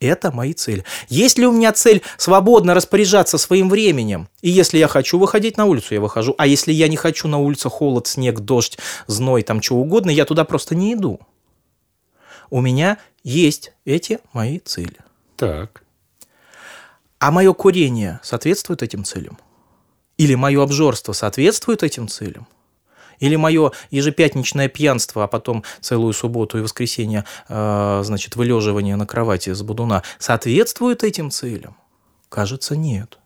Это 0.00 0.30
мои 0.30 0.52
цели. 0.52 0.84
Есть 1.08 1.38
ли 1.38 1.46
у 1.46 1.52
меня 1.52 1.72
цель 1.72 2.02
свободно 2.18 2.74
распоряжаться 2.74 3.36
своим 3.36 3.68
временем? 3.68 4.28
И 4.42 4.50
если 4.50 4.78
я 4.78 4.86
хочу 4.86 5.18
выходить 5.18 5.56
на 5.56 5.64
улицу, 5.64 5.94
я 5.94 6.00
выхожу. 6.00 6.34
А 6.38 6.46
если 6.46 6.72
я 6.72 6.88
не 6.88 6.96
хочу 6.96 7.26
на 7.26 7.38
улице 7.38 7.68
холод, 7.68 8.06
снег, 8.06 8.40
дождь, 8.40 8.78
зной, 9.06 9.42
там 9.42 9.60
что 9.60 9.76
угодно, 9.76 10.10
я 10.10 10.24
туда 10.24 10.44
просто 10.44 10.76
не 10.76 10.94
иду. 10.94 11.20
У 12.50 12.60
меня 12.60 12.98
есть 13.24 13.72
эти 13.84 14.20
мои 14.32 14.58
цели. 14.60 14.98
Так. 15.36 15.82
А 17.18 17.32
мое 17.32 17.52
курение 17.52 18.20
соответствует 18.22 18.82
этим 18.82 19.04
целям? 19.04 19.38
Или 20.16 20.34
мое 20.34 20.62
обжорство 20.62 21.12
соответствует 21.12 21.82
этим 21.82 22.06
целям? 22.06 22.46
Или 23.20 23.36
мое 23.36 23.72
ежепятничное 23.90 24.68
пьянство, 24.68 25.24
а 25.24 25.26
потом 25.26 25.64
целую 25.80 26.12
субботу 26.12 26.58
и 26.58 26.60
воскресенье, 26.60 27.24
э, 27.48 28.00
значит, 28.04 28.36
вылеживание 28.36 28.96
на 28.96 29.06
кровати 29.06 29.52
с 29.52 29.62
будуна 29.62 30.02
соответствует 30.18 31.04
этим 31.04 31.30
целям? 31.30 31.76
Кажется, 32.28 32.76
нет. 32.76 33.18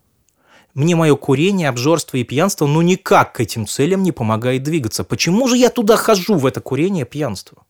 Мне 0.73 0.95
мое 0.95 1.15
курение, 1.15 1.69
обжорство 1.69 2.17
и 2.17 2.23
пьянство, 2.23 2.65
ну, 2.65 2.81
никак 2.81 3.33
к 3.33 3.39
этим 3.41 3.67
целям 3.67 4.01
не 4.01 4.11
помогает 4.11 4.63
двигаться. 4.63 5.03
Почему 5.03 5.47
же 5.47 5.55
я 5.57 5.69
туда 5.69 5.97
хожу, 5.97 6.35
в 6.35 6.45
это 6.47 6.61
курение, 6.61 7.05
пьянство? 7.05 7.63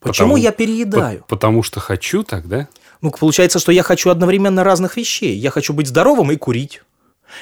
Почему 0.00 0.28
Потому- 0.28 0.36
я 0.36 0.52
переедаю? 0.52 1.20
По- 1.20 1.26
потому 1.36 1.62
что 1.62 1.80
хочу 1.80 2.22
так, 2.22 2.48
да? 2.48 2.68
Ну, 3.02 3.10
получается, 3.10 3.58
что 3.58 3.72
я 3.72 3.82
хочу 3.82 4.10
одновременно 4.10 4.64
разных 4.64 4.96
вещей. 4.96 5.36
Я 5.36 5.50
хочу 5.50 5.74
быть 5.74 5.88
здоровым 5.88 6.32
и 6.32 6.36
курить. 6.36 6.82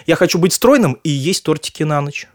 Я 0.06 0.16
хочу 0.16 0.38
быть 0.38 0.52
стройным 0.52 0.94
и 1.04 1.10
есть 1.10 1.44
тортики 1.44 1.84
на 1.84 2.00
ночь. 2.00 2.28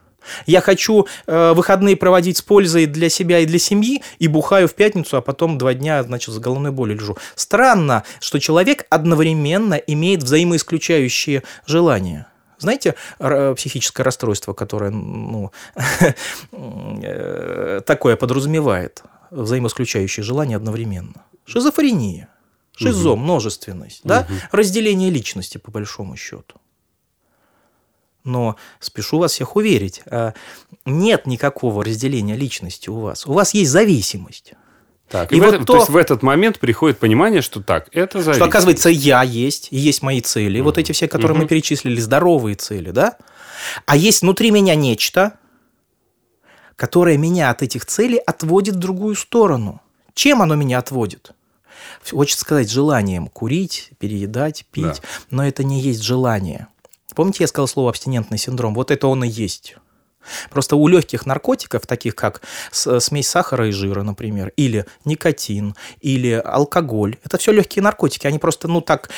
Я 0.46 0.60
хочу 0.60 1.06
э, 1.26 1.52
выходные 1.52 1.96
проводить 1.96 2.38
с 2.38 2.42
пользой 2.42 2.86
для 2.86 3.08
себя 3.08 3.40
и 3.40 3.46
для 3.46 3.58
семьи, 3.58 4.02
и 4.18 4.28
бухаю 4.28 4.68
в 4.68 4.74
пятницу, 4.74 5.16
а 5.16 5.20
потом 5.20 5.58
два 5.58 5.74
дня, 5.74 6.02
значит, 6.02 6.34
с 6.34 6.38
головной 6.38 6.70
болью 6.70 6.96
лежу. 6.96 7.16
Странно, 7.34 8.04
что 8.20 8.38
человек 8.38 8.86
одновременно 8.90 9.74
имеет 9.74 10.22
взаимоисключающие 10.22 11.42
желания. 11.66 12.26
Знаете, 12.58 12.94
р- 13.18 13.54
психическое 13.56 14.04
расстройство, 14.04 14.52
которое 14.52 14.90
ну, 14.90 15.50
э, 16.52 17.80
такое 17.84 18.16
подразумевает, 18.16 19.02
взаимоисключающие 19.30 20.22
желания 20.22 20.56
одновременно. 20.56 21.24
Шизофрения. 21.44 22.28
Шизо, 22.76 23.16
множественность, 23.16 24.00
да? 24.04 24.26
Разделение 24.50 25.10
личности, 25.10 25.58
по 25.58 25.70
большому 25.70 26.16
счету. 26.16 26.56
Но 28.24 28.56
спешу 28.78 29.18
вас 29.18 29.32
всех 29.32 29.56
уверить, 29.56 30.02
а, 30.06 30.32
нет 30.84 31.26
никакого 31.26 31.84
разделения 31.84 32.36
личности 32.36 32.88
у 32.88 33.00
вас. 33.00 33.26
У 33.26 33.32
вас 33.32 33.52
есть 33.54 33.70
зависимость. 33.70 34.52
Так, 35.08 35.32
И 35.32 35.36
и, 35.36 35.40
вот 35.40 35.54
этом- 35.54 35.64
то- 35.66 35.72
то 35.74 35.78
есть 35.80 35.90
в 35.90 35.96
этот 35.96 36.22
момент 36.22 36.58
приходит 36.58 36.98
понимание, 36.98 37.42
что 37.42 37.60
так, 37.62 37.88
это 37.92 38.22
зависит. 38.22 38.36
Что, 38.40 38.48
оказывается, 38.48 38.88
я 38.88 39.22
есть, 39.22 39.68
и 39.70 39.76
есть 39.76 40.02
мои 40.02 40.20
цели, 40.20 40.60
вот 40.60 40.78
эти 40.78 40.92
все, 40.92 41.06
которые 41.08 41.34
мы 41.36 41.42
Мгм. 41.44 41.48
перечислили, 41.48 42.00
здоровые 42.00 42.54
цели, 42.56 42.90
да? 42.92 43.16
А 43.86 43.96
есть 43.96 44.22
внутри 44.22 44.50
меня 44.50 44.74
нечто, 44.74 45.34
которое 46.76 47.16
меня 47.18 47.50
от 47.50 47.62
этих 47.62 47.84
целей 47.86 48.18
отводит 48.18 48.76
в 48.76 48.78
другую 48.78 49.14
сторону. 49.16 49.80
Чем 50.14 50.42
оно 50.42 50.54
меня 50.54 50.78
отводит? 50.78 51.32
Хочется 52.10 52.40
сказать 52.42 52.70
желанием 52.70 53.28
курить, 53.28 53.90
переедать, 53.98 54.64
пить, 54.72 54.84
Да. 54.84 54.94
но 55.30 55.46
это 55.46 55.62
не 55.64 55.80
есть 55.80 56.02
желание. 56.02 56.68
Помните, 57.14 57.44
я 57.44 57.46
сказал 57.48 57.68
слово 57.68 57.90
абстинентный 57.90 58.38
синдром? 58.38 58.74
Вот 58.74 58.90
это 58.90 59.06
он 59.06 59.24
и 59.24 59.28
есть. 59.28 59.76
Просто 60.50 60.76
у 60.76 60.86
легких 60.86 61.26
наркотиков, 61.26 61.84
таких 61.86 62.14
как 62.14 62.42
смесь 62.70 63.28
сахара 63.28 63.68
и 63.68 63.72
жира, 63.72 64.02
например, 64.02 64.52
или 64.56 64.86
никотин, 65.04 65.74
или 66.00 66.40
алкоголь, 66.44 67.16
это 67.24 67.38
все 67.38 67.50
легкие 67.50 67.82
наркотики. 67.82 68.26
Они 68.28 68.38
просто, 68.38 68.68
ну 68.68 68.80
так, 68.80 69.10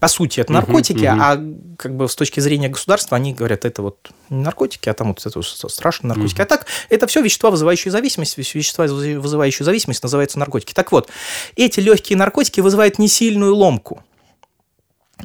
по 0.00 0.08
сути, 0.08 0.40
это 0.40 0.52
наркотики, 0.52 1.04
мгм. 1.06 1.20
а 1.22 1.76
как 1.78 1.96
бы 1.96 2.08
с 2.08 2.14
точки 2.16 2.40
зрения 2.40 2.68
государства 2.68 3.16
они 3.16 3.32
говорят, 3.34 3.64
это 3.64 3.82
вот 3.82 4.10
не 4.30 4.42
наркотики, 4.42 4.88
а 4.88 4.94
там 4.94 5.08
вот 5.08 5.24
это 5.24 5.42
с- 5.42 5.68
страшные 5.68 6.08
наркотики. 6.14 6.40
А 6.40 6.46
так, 6.46 6.66
это 6.90 7.06
все 7.06 7.22
вещества, 7.22 7.50
вызывающие 7.50 7.92
зависимость. 7.92 8.36
Вещ- 8.38 8.54
Вещества, 8.54 8.86
вызывающие 8.86 9.64
зависимость, 9.64 10.02
называются 10.02 10.38
наркотики. 10.38 10.72
Так 10.74 10.92
вот, 10.92 11.10
эти 11.56 11.80
легкие 11.80 12.18
наркотики 12.18 12.60
вызывают 12.60 12.98
не 12.98 13.08
сильную 13.08 13.54
ломку. 13.54 14.02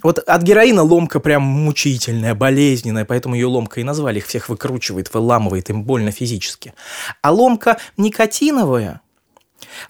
Вот 0.03 0.19
от 0.19 0.41
героина 0.43 0.83
ломка 0.83 1.19
прям 1.19 1.43
мучительная, 1.43 2.35
болезненная, 2.35 3.05
поэтому 3.05 3.35
ее 3.35 3.47
ломка 3.47 3.81
и 3.81 3.83
назвали, 3.83 4.19
их 4.19 4.27
всех 4.27 4.49
выкручивает, 4.49 5.13
выламывает, 5.13 5.69
им 5.69 5.83
больно 5.83 6.11
физически. 6.11 6.73
А 7.21 7.31
ломка 7.31 7.77
никотиновая 7.97 9.01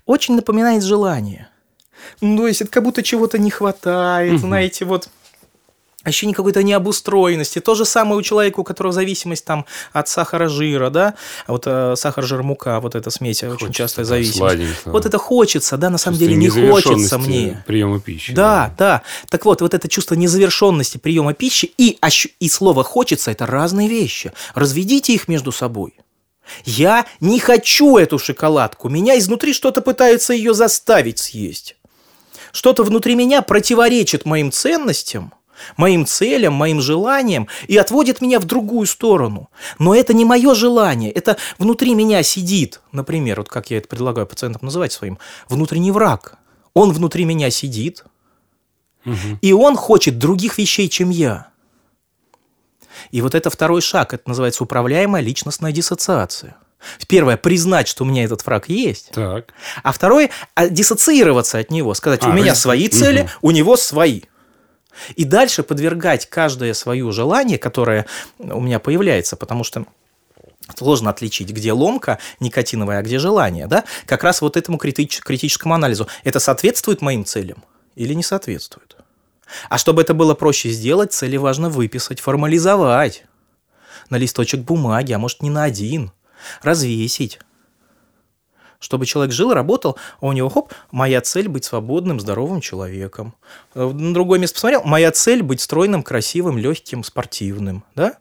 очень 0.06 0.36
напоминает 0.36 0.84
желание. 0.84 1.50
Ну, 2.22 2.38
то 2.38 2.48
есть 2.48 2.62
это 2.62 2.72
как 2.72 2.84
будто 2.84 3.03
чего-то 3.03 3.38
не 3.38 3.51
хватает, 3.51 4.39
знаете, 4.39 4.86
вот 4.86 5.10
ощущение 6.03 6.36
какой-то 6.36 6.63
необустроенности. 6.63 7.60
То 7.60 7.75
же 7.75 7.86
самое 7.86 8.18
у 8.18 8.22
человека, 8.22 8.62
у 8.62 8.63
которого 8.63 8.94
зависимость 8.94 9.46
там 9.46 9.65
от 9.91 10.08
сахара, 10.08 10.48
жира, 10.48 10.89
да, 10.89 11.15
а 11.46 11.51
вот 11.51 11.63
э, 11.65 11.96
сахар, 11.96 12.24
жир, 12.24 12.41
мука, 12.44 12.79
вот 12.79 12.96
эта 12.96 13.10
смесь 13.10 13.44
очень 13.44 13.51
Хочется, 13.51 13.74
частая 13.74 14.06
да, 14.06 14.10
зависимость. 14.10 14.86
Вот 14.86 15.06
это 15.06 15.18
хочется, 15.18 15.77
да, 15.77 15.89
на 15.89 15.98
самом 15.98 16.18
деле 16.18 16.36
не 16.36 16.50
хочется 16.50 17.18
мне. 17.18 17.63
приема 17.68 18.00
пищи. 18.00 18.34
Да, 18.34 18.74
да. 18.77 19.01
Так 19.29 19.46
вот, 19.46 19.62
вот 19.62 19.74
это 19.74 19.88
чувство 19.88 20.15
незавершенности 20.15 20.98
приема 20.98 21.34
пищи 21.34 21.72
и, 21.77 22.00
и 22.39 22.50
слово 22.50 22.84
«хочется»– 22.84 23.32
это 23.32 23.46
разные 23.46 23.88
вещи. 23.88 24.32
Разведите 24.56 25.13
их 25.13 25.27
между 25.27 25.51
собой. 25.51 25.94
Я 26.65 27.06
не 27.20 27.39
хочу 27.39 27.98
эту 27.98 28.18
шоколадку. 28.18 28.89
Меня 28.89 29.18
изнутри 29.20 29.53
что-то 29.53 29.82
пытается 29.82 30.34
ее 30.34 30.53
заставить 30.53 31.20
съесть. 31.20 31.75
Что-то 32.51 32.84
внутри 32.84 33.15
меня 33.15 33.41
противоречит 33.41 34.25
моим 34.25 34.51
ценностям, 34.51 35.34
моим 35.77 36.05
целям, 36.05 36.53
моим 36.53 36.81
желаниям 36.81 37.47
и 37.67 37.77
отводит 37.77 38.21
меня 38.21 38.39
в 38.39 38.45
другую 38.45 38.87
сторону. 38.87 39.49
Но 39.77 39.95
это 39.95 40.13
не 40.13 40.25
мое 40.25 40.53
желание, 40.55 41.11
это 41.11 41.37
внутри 41.57 41.93
меня 41.95 42.23
сидит, 42.23 42.81
например, 42.91 43.39
вот 43.39 43.49
как 43.49 43.69
я 43.71 43.77
это 43.77 43.87
предлагаю 43.87 44.27
пациентам 44.27 44.61
называть 44.63 44.91
своим, 44.91 45.17
внутренний 45.47 45.91
враг. 45.91 46.37
Он 46.73 46.91
внутри 46.91 47.25
меня 47.25 47.49
сидит, 47.49 48.05
и 49.41 49.53
он 49.53 49.75
хочет 49.75 50.19
других 50.19 50.57
вещей, 50.57 50.87
чем 50.87 51.09
я. 51.09 51.47
И 53.11 53.21
вот 53.21 53.33
это 53.33 53.49
второй 53.49 53.81
шаг, 53.81 54.13
это 54.13 54.23
называется 54.27 54.63
управляемая 54.63 55.21
личностная 55.21 55.71
диссоциация. 55.71 56.57
Первое, 57.07 57.35
признать, 57.37 57.87
что 57.87 58.03
у 58.03 58.07
меня 58.07 58.23
этот 58.23 58.45
враг 58.45 58.69
есть. 58.69 59.11
Так. 59.11 59.53
А 59.83 59.91
второе, 59.91 60.29
а, 60.55 60.69
диссоциироваться 60.69 61.57
от 61.57 61.71
него, 61.71 61.93
сказать, 61.93 62.23
А, 62.23 62.29
у 62.29 62.33
меня 62.33 62.55
свои 62.55 62.87
цели, 62.87 63.21
Мгм. 63.21 63.29
у 63.41 63.51
него 63.51 63.75
свои. 63.75 64.21
И 65.15 65.25
дальше 65.25 65.63
подвергать 65.63 66.25
каждое 66.29 66.74
свое 66.74 67.12
желание, 67.12 67.58
которое 67.58 68.05
у 68.38 68.60
меня 68.60 68.79
появляется, 68.79 69.36
потому 69.36 69.63
что 69.63 69.86
сложно 70.75 71.10
отличить, 71.10 71.50
где 71.51 71.72
ломка 71.72 72.19
никотиновая, 72.39 73.00
а 73.00 73.01
где 73.01 73.19
желание, 73.19 73.67
да? 73.67 73.84
Как 74.05 74.24
раз 74.24 74.41
вот 74.41 74.58
этому 74.58 74.77
критич- 74.77 75.22
критическому 75.22 75.74
анализу. 75.74 76.08
Это 76.24 76.39
соответствует 76.39 77.01
моим 77.01 77.25
целям 77.25 77.63
или 77.96 78.13
не 78.13 78.24
соответствует? 78.24 78.96
А 79.69 79.77
чтобы 79.77 80.01
это 80.01 80.13
было 80.13 80.36
проще 80.36 80.69
сделать, 80.69 81.12
цели 81.12 81.38
важно 81.38 81.69
выписать, 81.69 82.19
формализовать 82.19 83.25
на 84.10 84.17
листочек 84.17 84.62
бумаги, 84.62 85.12
а 85.13 85.19
может 85.19 85.41
не 85.41 85.50
на 85.50 85.63
один, 85.63 86.12
развесить. 86.62 87.39
Чтобы 88.79 89.05
человек 89.05 89.33
жил, 89.33 89.53
работал, 89.53 89.98
а 90.21 90.27
у 90.27 90.31
него, 90.31 90.48
хоп, 90.48 90.71
моя 90.91 91.19
цель 91.19 91.50
быть 91.50 91.65
свободным, 91.65 92.19
здоровым 92.19 92.62
человеком. 92.62 93.33
Э, 93.75 93.89
На 93.93 94.13
другое 94.13 94.39
место 94.39 94.55
посмотрел, 94.55 94.83
моя 94.86 95.12
цель 95.12 95.43
быть 95.43 95.59
стройным, 95.59 96.01
красивым, 96.01 96.57
легким, 96.57 97.03
спортивным. 97.03 97.83
Да? 97.95 98.13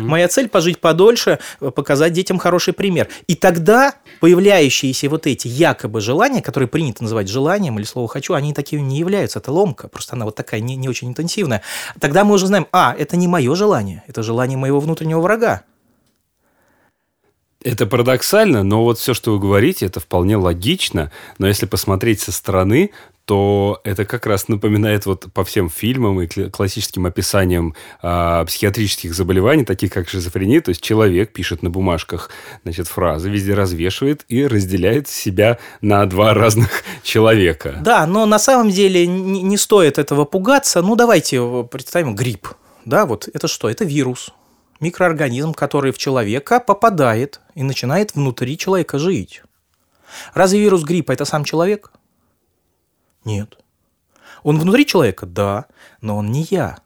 Моя 0.00 0.28
цель 0.28 0.48
пожить 0.48 0.80
подольше, 0.80 1.38
э, 1.60 1.70
показать 1.70 2.14
детям 2.14 2.38
хороший 2.38 2.72
пример. 2.72 3.08
И 3.26 3.34
тогда 3.34 3.94
появляющиеся 4.20 5.10
вот 5.10 5.26
эти 5.26 5.48
якобы 5.48 6.00
желания, 6.00 6.40
которые 6.40 6.68
принято 6.68 7.02
называть 7.02 7.28
желанием 7.28 7.78
или 7.78 7.84
слово 7.84 8.08
«хочу», 8.08 8.32
они 8.32 8.54
такими 8.54 8.80
не 8.80 8.98
являются. 8.98 9.38
Это 9.38 9.52
ломка, 9.52 9.88
просто 9.88 10.16
она 10.16 10.24
вот 10.24 10.34
такая 10.34 10.60
не, 10.60 10.76
не 10.76 10.88
очень 10.88 11.08
интенсивная. 11.08 11.62
Тогда 12.00 12.24
мы 12.24 12.34
уже 12.34 12.46
знаем, 12.46 12.66
а, 12.72 12.94
это 12.98 13.16
не 13.16 13.28
мое 13.28 13.54
желание, 13.54 14.02
это 14.06 14.22
желание 14.22 14.56
моего 14.56 14.80
внутреннего 14.80 15.20
врага. 15.20 15.64
Это 17.62 17.86
парадоксально, 17.86 18.62
но 18.62 18.84
вот 18.84 18.98
все, 18.98 19.14
что 19.14 19.32
вы 19.32 19.38
говорите, 19.40 19.86
это 19.86 19.98
вполне 19.98 20.36
логично. 20.36 21.10
Но 21.38 21.46
если 21.46 21.66
посмотреть 21.66 22.20
со 22.20 22.30
стороны, 22.30 22.90
то 23.26 23.80
это 23.82 24.04
как 24.04 24.24
раз 24.24 24.46
напоминает 24.46 25.04
вот 25.04 25.26
по 25.34 25.44
всем 25.44 25.68
фильмам 25.68 26.20
и 26.20 26.48
классическим 26.48 27.06
описаниям 27.06 27.74
э, 28.00 28.44
психиатрических 28.46 29.12
заболеваний, 29.14 29.64
таких 29.64 29.92
как 29.92 30.08
шизофрения. 30.08 30.60
То 30.60 30.68
есть 30.68 30.80
человек 30.80 31.32
пишет 31.32 31.62
на 31.62 31.68
бумажках 31.68 32.30
значит, 32.62 32.86
фразы, 32.86 33.28
везде 33.28 33.54
развешивает 33.54 34.24
и 34.28 34.46
разделяет 34.46 35.08
себя 35.08 35.58
на 35.80 36.06
два 36.06 36.34
разных 36.34 36.84
человека. 37.02 37.78
Да, 37.80 38.06
но 38.06 38.26
на 38.26 38.38
самом 38.38 38.70
деле 38.70 39.08
не, 39.08 39.42
не 39.42 39.56
стоит 39.56 39.98
этого 39.98 40.24
пугаться. 40.24 40.80
Ну, 40.80 40.94
давайте 40.94 41.66
представим 41.68 42.14
грипп. 42.14 42.48
Да, 42.84 43.06
вот 43.06 43.28
это 43.32 43.48
что? 43.48 43.68
Это 43.68 43.84
вирус 43.84 44.30
микроорганизм, 44.80 45.54
который 45.54 45.92
в 45.92 45.98
человека 45.98 46.60
попадает 46.60 47.40
и 47.54 47.62
начинает 47.62 48.14
внутри 48.14 48.58
человека 48.58 48.98
жить. 48.98 49.42
Разве 50.34 50.60
вирус 50.60 50.82
гриппа– 50.82 51.12
это 51.12 51.24
сам 51.24 51.44
человек? 51.44 51.92
Нет. 53.24 53.58
Он 54.42 54.58
внутри 54.58 54.86
человека? 54.86 55.26
Да, 55.26 55.66
но 56.00 56.16
он 56.16 56.30
не 56.30 56.46
я. 56.50 56.78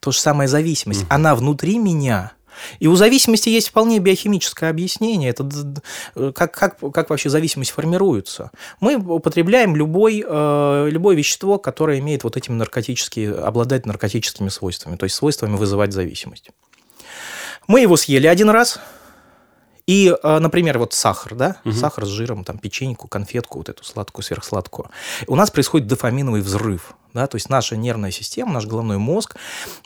То 0.00 0.10
же 0.10 0.18
самое 0.18 0.48
зависимость. 0.48 1.02
Угу. 1.02 1.08
Она 1.10 1.34
внутри 1.34 1.78
меня. 1.78 2.32
И 2.80 2.88
у 2.88 2.96
зависимости 2.96 3.48
есть 3.48 3.68
вполне 3.68 4.00
биохимическое 4.00 4.68
объяснение. 4.68 5.30
Это 5.30 5.48
как, 6.32 6.52
как, 6.52 6.78
как 6.92 7.10
вообще 7.10 7.30
зависимость 7.30 7.70
формируется. 7.70 8.50
Мы 8.80 8.96
употребляем 8.96 9.76
любой, 9.76 10.24
э, 10.26 10.88
любое 10.90 11.16
вещество, 11.16 11.58
которое 11.58 12.00
имеет 12.00 12.24
вот 12.24 12.36
этими 12.36 12.54
наркотические, 12.54 13.34
обладает 13.34 13.86
наркотическими 13.86 14.48
свойствами, 14.48 14.96
то 14.96 15.04
есть 15.04 15.14
свойствами 15.14 15.56
вызывать 15.56 15.92
зависимость. 15.92 16.50
Мы 17.68 17.82
его 17.82 17.96
съели 17.96 18.26
один 18.26 18.50
раз, 18.50 18.80
и, 19.86 20.14
э, 20.22 20.38
например, 20.38 20.78
вот 20.78 20.92
сахар, 20.94 21.34
да, 21.34 21.56
угу. 21.64 21.72
сахар 21.72 22.04
с 22.04 22.08
жиром, 22.08 22.44
там, 22.44 22.58
печеньку, 22.58 23.08
конфетку, 23.08 23.58
вот 23.58 23.68
эту 23.68 23.84
сладкую, 23.84 24.24
сверхсладкую. 24.24 24.90
У 25.26 25.34
нас 25.34 25.50
происходит 25.50 25.86
дофаминовый 25.86 26.40
взрыв, 26.40 26.94
да, 27.14 27.26
то 27.26 27.36
есть 27.36 27.48
наша 27.48 27.76
нервная 27.76 28.10
система, 28.10 28.52
наш 28.52 28.66
головной 28.66 28.98
мозг, 28.98 29.36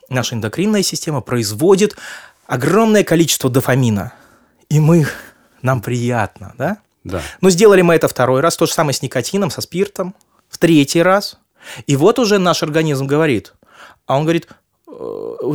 наша 0.08 0.34
эндокринная 0.34 0.82
система 0.82 1.20
производит 1.20 1.96
огромное 2.46 3.04
количество 3.04 3.50
дофамина, 3.50 4.12
и 4.68 4.80
мы, 4.80 5.06
нам 5.60 5.80
приятно, 5.80 6.54
да? 6.58 6.78
Да. 7.04 7.20
Но 7.40 7.50
сделали 7.50 7.82
мы 7.82 7.94
это 7.94 8.06
второй 8.06 8.40
раз, 8.40 8.56
то 8.56 8.66
же 8.66 8.72
самое 8.72 8.94
с 8.94 9.02
никотином, 9.02 9.50
со 9.50 9.60
спиртом, 9.60 10.14
в 10.48 10.58
третий 10.58 11.02
раз, 11.02 11.38
и 11.86 11.96
вот 11.96 12.18
уже 12.18 12.38
наш 12.38 12.62
организм 12.62 13.06
говорит, 13.06 13.54
а 14.06 14.16
он 14.16 14.22
говорит, 14.22 14.48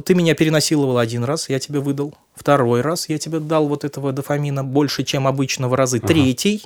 ты 0.06 0.16
меня 0.16 0.34
перенасиловал 0.36 0.98
один 0.98 1.24
раз, 1.24 1.50
я 1.50 1.60
тебе 1.60 1.80
выдал. 1.80 2.16
Второй 2.36 2.82
раз 2.82 3.10
я 3.10 3.18
тебе 3.18 3.40
дал 3.40 3.68
вот 3.68 3.84
этого 3.84 4.12
дофамина 4.12 4.64
больше, 4.64 5.04
чем 5.04 5.28
обычно 5.28 5.68
в 5.68 5.74
разы. 5.74 5.98
Ага. 5.98 6.08
Третий. 6.08 6.64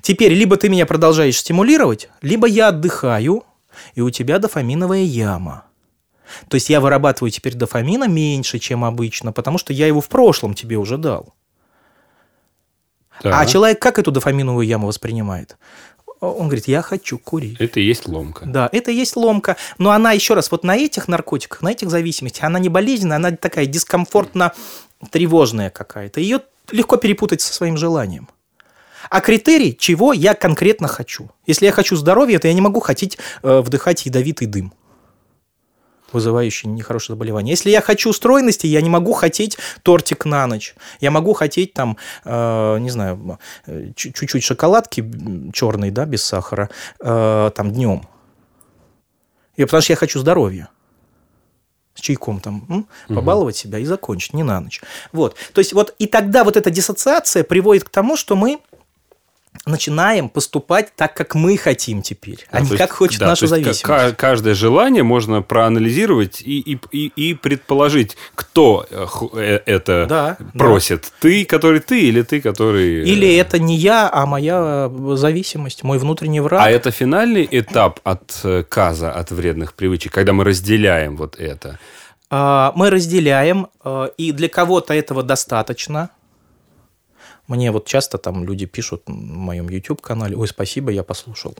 Теперь 0.00 0.32
либо 0.32 0.56
ты 0.56 0.68
меня 0.68 0.86
продолжаешь 0.86 1.38
стимулировать, 1.38 2.08
либо 2.22 2.46
я 2.46 2.68
отдыхаю, 2.68 3.44
и 3.94 4.00
у 4.00 4.10
тебя 4.10 4.38
дофаминовая 4.38 5.02
яма. 5.02 5.64
То 6.48 6.56
есть 6.56 6.70
я 6.70 6.80
вырабатываю 6.80 7.30
теперь 7.30 7.54
дофамина 7.54 8.08
меньше, 8.08 8.58
чем 8.58 8.84
обычно, 8.84 9.32
потому 9.32 9.58
что 9.58 9.72
я 9.72 9.86
его 9.86 10.00
в 10.00 10.08
прошлом 10.08 10.54
тебе 10.54 10.76
уже 10.76 10.98
дал. 10.98 11.34
Да. 13.22 13.40
А 13.40 13.46
человек 13.46 13.80
как 13.80 13.98
эту 13.98 14.10
дофаминовую 14.10 14.66
яму 14.66 14.86
воспринимает? 14.88 15.56
Он 16.32 16.46
говорит, 16.46 16.68
я 16.68 16.82
хочу 16.82 17.18
курить. 17.18 17.56
Это 17.60 17.80
и 17.80 17.84
есть 17.84 18.06
ломка. 18.08 18.44
Да, 18.46 18.68
это 18.72 18.90
и 18.90 18.94
есть 18.94 19.16
ломка. 19.16 19.56
Но 19.78 19.90
она, 19.90 20.12
еще 20.12 20.34
раз, 20.34 20.50
вот 20.50 20.64
на 20.64 20.76
этих 20.76 21.08
наркотиках, 21.08 21.62
на 21.62 21.72
этих 21.72 21.90
зависимостях, 21.90 22.44
она 22.44 22.58
не 22.58 22.68
болезненная, 22.68 23.16
она 23.16 23.30
такая 23.30 23.66
дискомфортно 23.66 24.52
тревожная 25.10 25.70
какая-то. 25.70 26.20
Ее 26.20 26.40
легко 26.70 26.96
перепутать 26.96 27.40
со 27.40 27.52
своим 27.52 27.76
желанием. 27.76 28.28
А 29.08 29.20
критерий, 29.20 29.76
чего 29.76 30.12
я 30.12 30.34
конкретно 30.34 30.88
хочу. 30.88 31.30
Если 31.46 31.66
я 31.66 31.72
хочу 31.72 31.96
здоровья, 31.96 32.38
то 32.38 32.48
я 32.48 32.54
не 32.54 32.60
могу 32.60 32.80
хотеть 32.80 33.18
э, 33.42 33.60
вдыхать 33.60 34.04
ядовитый 34.06 34.48
дым 34.48 34.72
вызывающий 36.12 36.68
нехорошее 36.68 37.14
заболевание. 37.14 37.52
Если 37.52 37.70
я 37.70 37.80
хочу 37.80 38.12
стройности, 38.12 38.66
я 38.66 38.80
не 38.80 38.88
могу 38.88 39.12
хотеть 39.12 39.58
тортик 39.82 40.24
на 40.24 40.46
ночь. 40.46 40.74
Я 41.00 41.10
могу 41.10 41.32
хотеть 41.32 41.72
там, 41.72 41.96
э, 42.24 42.78
не 42.78 42.90
знаю, 42.90 43.38
чуть-чуть 43.94 44.42
шоколадки 44.42 45.04
черной, 45.52 45.90
да, 45.90 46.04
без 46.06 46.22
сахара, 46.22 46.70
э, 47.00 47.50
там 47.54 47.72
днем. 47.72 48.02
И 49.56 49.64
потому 49.64 49.80
что 49.80 49.92
я 49.92 49.96
хочу 49.96 50.18
здоровья 50.20 50.68
с 51.94 52.00
чайком 52.00 52.40
там 52.40 52.66
м, 52.68 52.88
побаловать 53.08 53.56
себя 53.56 53.78
и 53.78 53.84
закончить, 53.84 54.34
не 54.34 54.42
на 54.42 54.60
ночь. 54.60 54.82
Вот. 55.12 55.36
То 55.52 55.60
есть 55.60 55.72
вот 55.72 55.94
и 55.98 56.06
тогда 56.06 56.44
вот 56.44 56.56
эта 56.56 56.70
диссоциация 56.70 57.42
приводит 57.42 57.84
к 57.84 57.88
тому, 57.88 58.16
что 58.16 58.36
мы 58.36 58.60
начинаем 59.64 60.28
поступать 60.28 60.94
так, 60.94 61.14
как 61.14 61.34
мы 61.34 61.56
хотим 61.56 62.02
теперь, 62.02 62.46
а 62.50 62.60
да, 62.60 62.70
не 62.70 62.76
как 62.76 62.92
хочет 62.92 63.20
да, 63.20 63.28
наша 63.28 63.46
зависимость. 63.46 64.16
Каждое 64.16 64.54
желание 64.54 65.02
можно 65.02 65.42
проанализировать 65.42 66.42
и, 66.42 66.60
и, 66.60 66.78
и, 66.92 67.12
и 67.16 67.34
предположить, 67.34 68.16
кто 68.34 68.86
э, 68.90 69.06
э, 69.34 69.60
это 69.66 70.06
да, 70.08 70.36
просит. 70.54 71.02
Да. 71.02 71.08
Ты, 71.20 71.44
который 71.44 71.80
ты, 71.80 72.00
или 72.00 72.22
ты, 72.22 72.40
который... 72.40 73.02
Э, 73.02 73.04
или 73.04 73.36
это 73.36 73.58
не 73.58 73.76
я, 73.76 74.08
а 74.12 74.26
моя 74.26 74.90
зависимость, 75.14 75.82
мой 75.82 75.98
внутренний 75.98 76.40
враг. 76.40 76.62
А 76.64 76.70
это 76.70 76.90
финальный 76.90 77.48
этап 77.50 78.00
от 78.04 78.44
каза, 78.68 79.12
от 79.12 79.30
вредных 79.30 79.74
привычек, 79.74 80.12
когда 80.12 80.32
мы 80.32 80.44
разделяем 80.44 81.16
вот 81.16 81.36
это? 81.36 81.78
А, 82.28 82.72
мы 82.74 82.90
разделяем, 82.90 83.68
и 84.16 84.32
для 84.32 84.48
кого-то 84.48 84.94
этого 84.94 85.22
достаточно, 85.22 86.10
мне 87.48 87.70
вот 87.70 87.86
часто 87.86 88.18
там 88.18 88.44
люди 88.44 88.66
пишут 88.66 89.02
в 89.06 89.10
моем 89.10 89.68
YouTube-канале, 89.68 90.36
ой, 90.36 90.48
спасибо, 90.48 90.90
я 90.90 91.02
послушал 91.02 91.54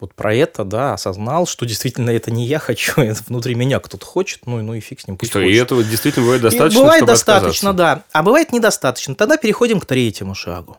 вот 0.00 0.14
про 0.14 0.34
это, 0.34 0.64
да, 0.64 0.94
осознал, 0.94 1.46
что 1.46 1.66
действительно 1.66 2.10
это 2.10 2.30
не 2.30 2.46
я 2.46 2.58
хочу, 2.58 3.00
это 3.00 3.22
внутри 3.26 3.54
меня 3.54 3.78
кто-то 3.80 4.04
хочет, 4.04 4.46
ну, 4.46 4.60
ну 4.62 4.74
и 4.74 4.80
фиг 4.80 5.00
с 5.00 5.06
ним, 5.06 5.16
пусть 5.16 5.30
что, 5.30 5.40
И 5.40 5.54
этого 5.54 5.84
действительно 5.84 6.24
бывает 6.24 6.42
достаточно, 6.42 6.78
и 6.78 6.82
Бывает 6.82 7.06
достаточно, 7.06 7.72
да. 7.72 8.02
А 8.12 8.22
бывает 8.22 8.52
недостаточно. 8.52 9.14
Тогда 9.14 9.36
переходим 9.36 9.80
к 9.80 9.86
третьему 9.86 10.34
шагу. 10.34 10.78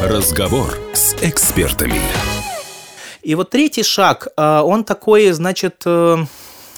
Разговор 0.00 0.78
с 0.94 1.14
экспертами. 1.22 2.00
И 3.22 3.34
вот 3.34 3.50
третий 3.50 3.82
шаг, 3.82 4.28
э, 4.36 4.60
он 4.60 4.84
такой, 4.84 5.32
значит, 5.32 5.82
э, 5.84 6.16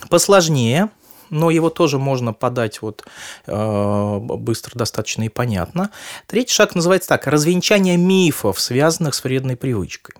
посложнее– 0.08 0.90
но 1.30 1.50
его 1.50 1.70
тоже 1.70 1.98
можно 1.98 2.32
подать 2.32 2.82
вот 2.82 3.04
э, 3.46 4.18
быстро, 4.18 4.78
достаточно 4.78 5.22
и 5.24 5.28
понятно. 5.28 5.90
Третий 6.26 6.52
шаг 6.52 6.74
называется 6.74 7.08
так– 7.08 7.26
развенчание 7.26 7.96
мифов, 7.96 8.60
связанных 8.60 9.14
с 9.14 9.24
вредной 9.24 9.56
привычкой. 9.56 10.16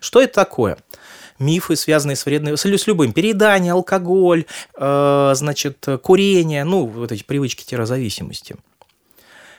Что 0.00 0.20
это 0.20 0.34
такое? 0.34 0.78
мифы, 1.40 1.74
связанные 1.74 2.14
с 2.14 2.26
вредной, 2.26 2.56
с, 2.56 2.86
любым, 2.86 3.12
переедание, 3.12 3.72
алкоголь, 3.72 4.46
э, 4.76 5.32
значит, 5.34 5.84
курение, 6.02 6.62
ну, 6.62 6.86
вот 6.86 7.10
эти 7.10 7.24
привычки-зависимости. 7.24 8.56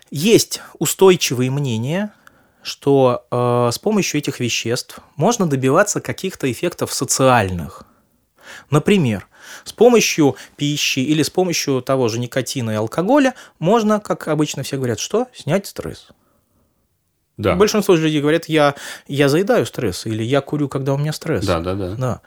Есть 0.10 0.62
устойчивые 0.80 1.52
мнения, 1.52 2.14
что 2.62 3.26
э, 3.30 3.70
с 3.72 3.80
помощью 3.80 4.20
этих 4.20 4.40
веществ 4.40 5.00
можно 5.16 5.48
добиваться 5.48 6.00
каких-то 6.00 6.52
эффектов 6.52 6.94
социальных. 6.94 7.84
Например, 8.70 9.28
с 9.64 9.74
помощью 9.74 10.36
пищи 10.56 11.00
или 11.00 11.24
с 11.24 11.30
помощью 11.30 11.82
того 11.82 12.08
же 12.08 12.20
никотина 12.20 12.72
и 12.72 12.76
алкоголя 12.76 13.34
можно, 13.60 14.00
как 14.00 14.28
обычно 14.28 14.64
все 14.64 14.78
говорят, 14.78 15.00
что? 15.00 15.28
Снять 15.34 15.68
стресс. 15.68 16.10
Да. 17.38 17.56
Большинство 17.56 17.96
людей 17.96 18.22
говорят, 18.22 18.46
я, 18.46 18.76
я 19.08 19.28
заедаю 19.28 19.66
стресс, 19.66 20.06
или 20.06 20.24
я 20.24 20.42
курю, 20.42 20.70
когда 20.70 20.94
у 20.94 20.98
меня 20.98 21.12
стресс. 21.12 21.46
Да, 21.46 21.60
да, 21.60 21.74
да. 21.74 21.96
да. 21.96 22.22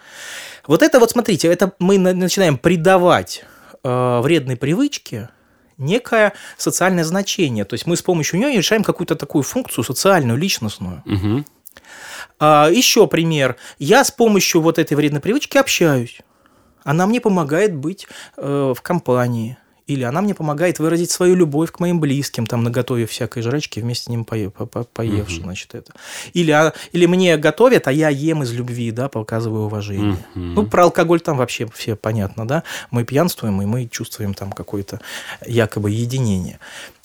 Вот 0.67 0.83
это 0.83 1.01
вот, 1.01 1.11
смотрите, 1.11 1.49
это 1.49 1.73
мы 1.79 1.97
начинаем 1.99 2.59
придавать 2.59 3.45
э, 3.83 4.21
вредной 4.21 4.57
привычке 4.57 5.31
некое 5.79 6.35
социальное 6.59 7.05
значение. 7.05 7.65
То 7.65 7.75
есть 7.75 7.87
мы 7.87 7.97
с 7.97 8.03
помощью 8.03 8.39
нее 8.39 8.57
решаем 8.57 8.85
какую-то 8.85 9.17
такую 9.17 9.45
функцию 9.45 9.85
социальную, 9.85 10.37
личностную. 10.37 11.03
Угу. 11.07 11.45
А, 12.41 12.69
еще 12.71 13.07
пример. 13.07 13.57
Я 13.79 14.05
с 14.05 14.11
помощью 14.11 14.61
вот 14.61 14.79
этой 14.79 14.95
вредной 14.95 15.21
привычки 15.21 15.57
общаюсь. 15.57 16.19
Она 16.85 17.07
мне 17.07 17.21
помогает 17.21 17.75
быть 17.75 18.07
э, 18.37 18.75
в 18.77 18.83
компании. 18.83 19.57
Или 19.89 20.03
она 20.03 20.21
мне 20.21 20.35
помогает 20.35 20.79
выразить 20.79 21.11
свою 21.11 21.35
любовь 21.35 21.73
к 21.73 21.81
моим 21.81 21.99
близким, 21.99 22.47
там, 22.47 22.63
наготовив 22.63 23.11
всякой 23.11 23.43
жрачки, 23.43 23.81
вместе 23.81 24.05
с 24.05 24.09
ним 24.09 24.27
по, 24.27 24.37
по, 24.51 24.67
по, 24.67 24.85
поевши, 24.85 25.37
угу. 25.37 25.45
значит, 25.45 25.75
это. 25.75 25.95
Или, 26.35 26.51
а, 26.51 26.75
или 26.93 27.07
мне 27.07 27.39
готовят, 27.39 27.89
а 27.89 27.93
я 27.93 28.11
ем 28.11 28.43
из 28.43 28.53
любви, 28.53 28.91
да, 28.91 29.09
показываю 29.09 29.65
уважение. 29.65 30.19
Угу. 30.35 30.41
Ну, 30.41 30.67
про 30.67 30.85
алкоголь 30.85 31.21
там 31.21 31.39
вообще 31.39 31.67
все 31.75 31.97
понятно, 31.97 32.47
да. 32.47 32.65
Мы 32.91 33.05
пьянствуем, 33.05 33.63
и 33.63 33.65
мы 33.65 33.87
чувствуем 33.87 34.35
там 34.35 34.53
какое-то 34.53 35.01
якобы 35.47 35.91
единение. 35.91 36.59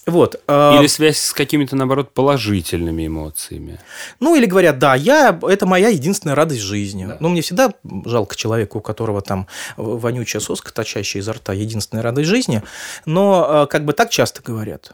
Вот. 0.06 0.42
Э, 0.48 0.80
или 0.80 0.88
связь 0.88 1.18
с 1.18 1.34
какими-то, 1.34 1.76
наоборот, 1.76 2.14
положительными 2.14 3.08
эмоциями. 3.08 3.80
Ну, 4.20 4.36
или 4.36 4.46
говорят, 4.46 4.78
да, 4.78 4.96
я, 4.96 5.40
это 5.44 5.66
моя 5.66 5.90
единственная 5.90 6.36
радость 6.36 6.62
жизни. 6.62 7.06
Да. 7.06 7.18
Ну, 7.20 7.30
мне 7.30 7.42
всегда 7.42 7.74
жалко 8.06 8.36
человека, 8.36 8.78
у 8.78 8.82
которого 8.82 9.22
там 9.22 9.48
вонючая 9.78 10.42
соска, 10.42 10.74
торчащая 10.74 11.22
изо 11.22 11.34
рта, 11.34 11.54
единственная 11.54 12.04
радость 12.04 12.28
жизни. 12.28 12.62
Но 13.06 13.64
э, 13.64 13.68
как 13.68 13.86
бы 13.86 13.94
так 13.94 14.10
часто 14.10 14.42
говорят. 14.42 14.92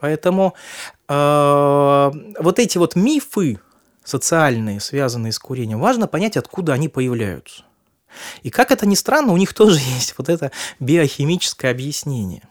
Поэтому 0.00 0.54
э, 1.08 2.10
вот 2.40 2.58
эти 2.58 2.78
вот 2.78 2.96
мифы 2.96 3.60
социальные, 4.02 4.80
связанные 4.80 5.32
с 5.32 5.38
курением, 5.38 5.80
важно 5.80 6.06
понять, 6.06 6.36
откуда 6.36 6.72
они 6.72 6.88
появляются. 6.88 7.64
И 8.42 8.50
как 8.50 8.70
это 8.70 8.86
ни 8.86 8.94
странно, 8.94 9.32
у 9.32 9.36
них 9.36 9.52
тоже 9.52 9.78
есть 9.96 10.14
вот 10.16 10.28
это 10.30 10.52
биохимическое 10.80 11.70
объяснение. 11.70 12.42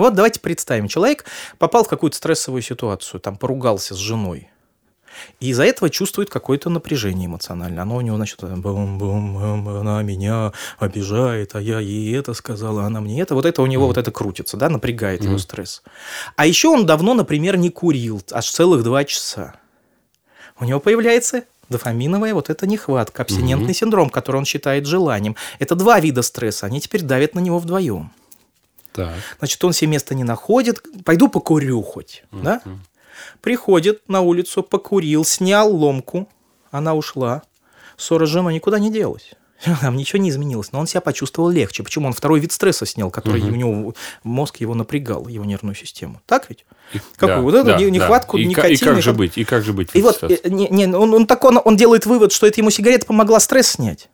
Вот 0.00 0.14
давайте 0.14 0.40
представим, 0.40 0.88
человек 0.88 1.26
попал 1.58 1.84
в 1.84 1.88
какую-то 1.88 2.16
стрессовую 2.16 2.62
ситуацию, 2.62 3.20
там 3.20 3.36
поругался 3.36 3.94
с 3.94 3.98
женой, 3.98 4.48
и 5.40 5.50
из-за 5.50 5.64
этого 5.64 5.90
чувствует 5.90 6.30
какое-то 6.30 6.70
напряжение 6.70 7.26
эмоциональное. 7.26 7.82
Оно 7.82 7.96
у 7.96 8.00
него, 8.00 8.16
значит, 8.16 8.40
бум-бум, 8.40 9.68
она 9.68 10.02
меня 10.02 10.52
обижает, 10.78 11.54
а 11.54 11.60
я 11.60 11.80
ей 11.80 12.16
это 12.16 12.32
сказала, 12.32 12.84
она 12.84 13.02
мне 13.02 13.20
это. 13.20 13.34
Вот 13.34 13.44
это 13.44 13.60
у 13.60 13.66
него 13.66 13.84
mm. 13.84 13.88
вот 13.88 13.98
это 13.98 14.10
крутится, 14.10 14.56
да, 14.56 14.70
напрягает 14.70 15.20
mm. 15.20 15.24
его 15.26 15.38
стресс. 15.38 15.82
А 16.36 16.46
еще 16.46 16.68
он 16.68 16.86
давно, 16.86 17.12
например, 17.12 17.56
не 17.58 17.68
курил, 17.68 18.22
аж 18.32 18.50
целых 18.50 18.82
два 18.82 19.04
часа. 19.04 19.54
У 20.58 20.64
него 20.64 20.80
появляется 20.80 21.44
дофаминовая 21.68 22.34
вот 22.34 22.48
эта 22.48 22.66
нехватка, 22.66 23.22
абстинентный 23.22 23.70
mm-hmm. 23.70 23.74
синдром, 23.74 24.10
который 24.10 24.36
он 24.38 24.44
считает 24.44 24.86
желанием. 24.86 25.36
Это 25.58 25.74
два 25.74 26.00
вида 26.00 26.22
стресса, 26.22 26.66
они 26.66 26.80
теперь 26.80 27.02
давят 27.02 27.34
на 27.34 27.40
него 27.40 27.58
вдвоем. 27.58 28.12
Так. 29.06 29.14
Значит, 29.38 29.64
он 29.64 29.72
себе 29.72 29.92
места 29.92 30.14
не 30.14 30.24
находит. 30.24 30.80
Пойду 31.04 31.28
покурю 31.28 31.82
хоть, 31.82 32.24
mm-hmm. 32.30 32.42
да? 32.42 32.62
Приходит 33.40 34.08
на 34.08 34.20
улицу, 34.20 34.62
покурил, 34.62 35.24
снял 35.24 35.74
ломку, 35.74 36.28
она 36.70 36.94
ушла. 36.94 37.42
Ссора 37.96 38.26
с 38.26 38.28
женой 38.28 38.54
никуда 38.54 38.78
не 38.78 38.90
делась. 38.90 39.32
Там 39.80 39.96
ничего 39.96 40.22
не 40.22 40.30
изменилось, 40.30 40.72
но 40.72 40.80
он 40.80 40.86
себя 40.86 41.00
почувствовал 41.00 41.50
легче. 41.50 41.82
Почему? 41.82 42.06
Он 42.06 42.12
второй 42.12 42.40
вид 42.40 42.52
стресса 42.52 42.86
снял, 42.86 43.10
который 43.10 43.42
угу. 43.42 43.50
у 43.50 43.56
него 43.56 43.94
мозг 44.22 44.56
его 44.56 44.74
напрягал, 44.74 45.28
его 45.28 45.44
нервную 45.44 45.74
систему. 45.74 46.22
Так 46.26 46.46
ведь? 46.48 46.64
И, 46.92 47.00
Какую? 47.16 47.36
Да, 47.36 47.40
вот 47.42 47.54
эту 47.54 47.66
да, 47.66 47.90
нехватку 47.90 48.36
да. 48.36 48.42
И, 48.42 48.46
никотина. 48.46 48.72
И 48.72 48.76
как 48.76 49.02
же 49.02 49.12
быть? 49.12 49.38
И 49.38 49.44
как 49.44 49.64
же 49.64 49.72
быть? 49.72 49.90
И 49.92 50.02
вот 50.02 50.22
э, 50.22 50.38
не, 50.44 50.68
не, 50.68 50.86
он, 50.86 51.12
он, 51.12 51.26
так, 51.26 51.44
он, 51.44 51.60
он 51.62 51.76
делает 51.76 52.06
вывод, 52.06 52.32
что 52.32 52.46
это 52.46 52.60
ему 52.60 52.70
сигарета 52.70 53.06
помогла 53.06 53.38
стресс 53.38 53.68
снять. 53.68 54.08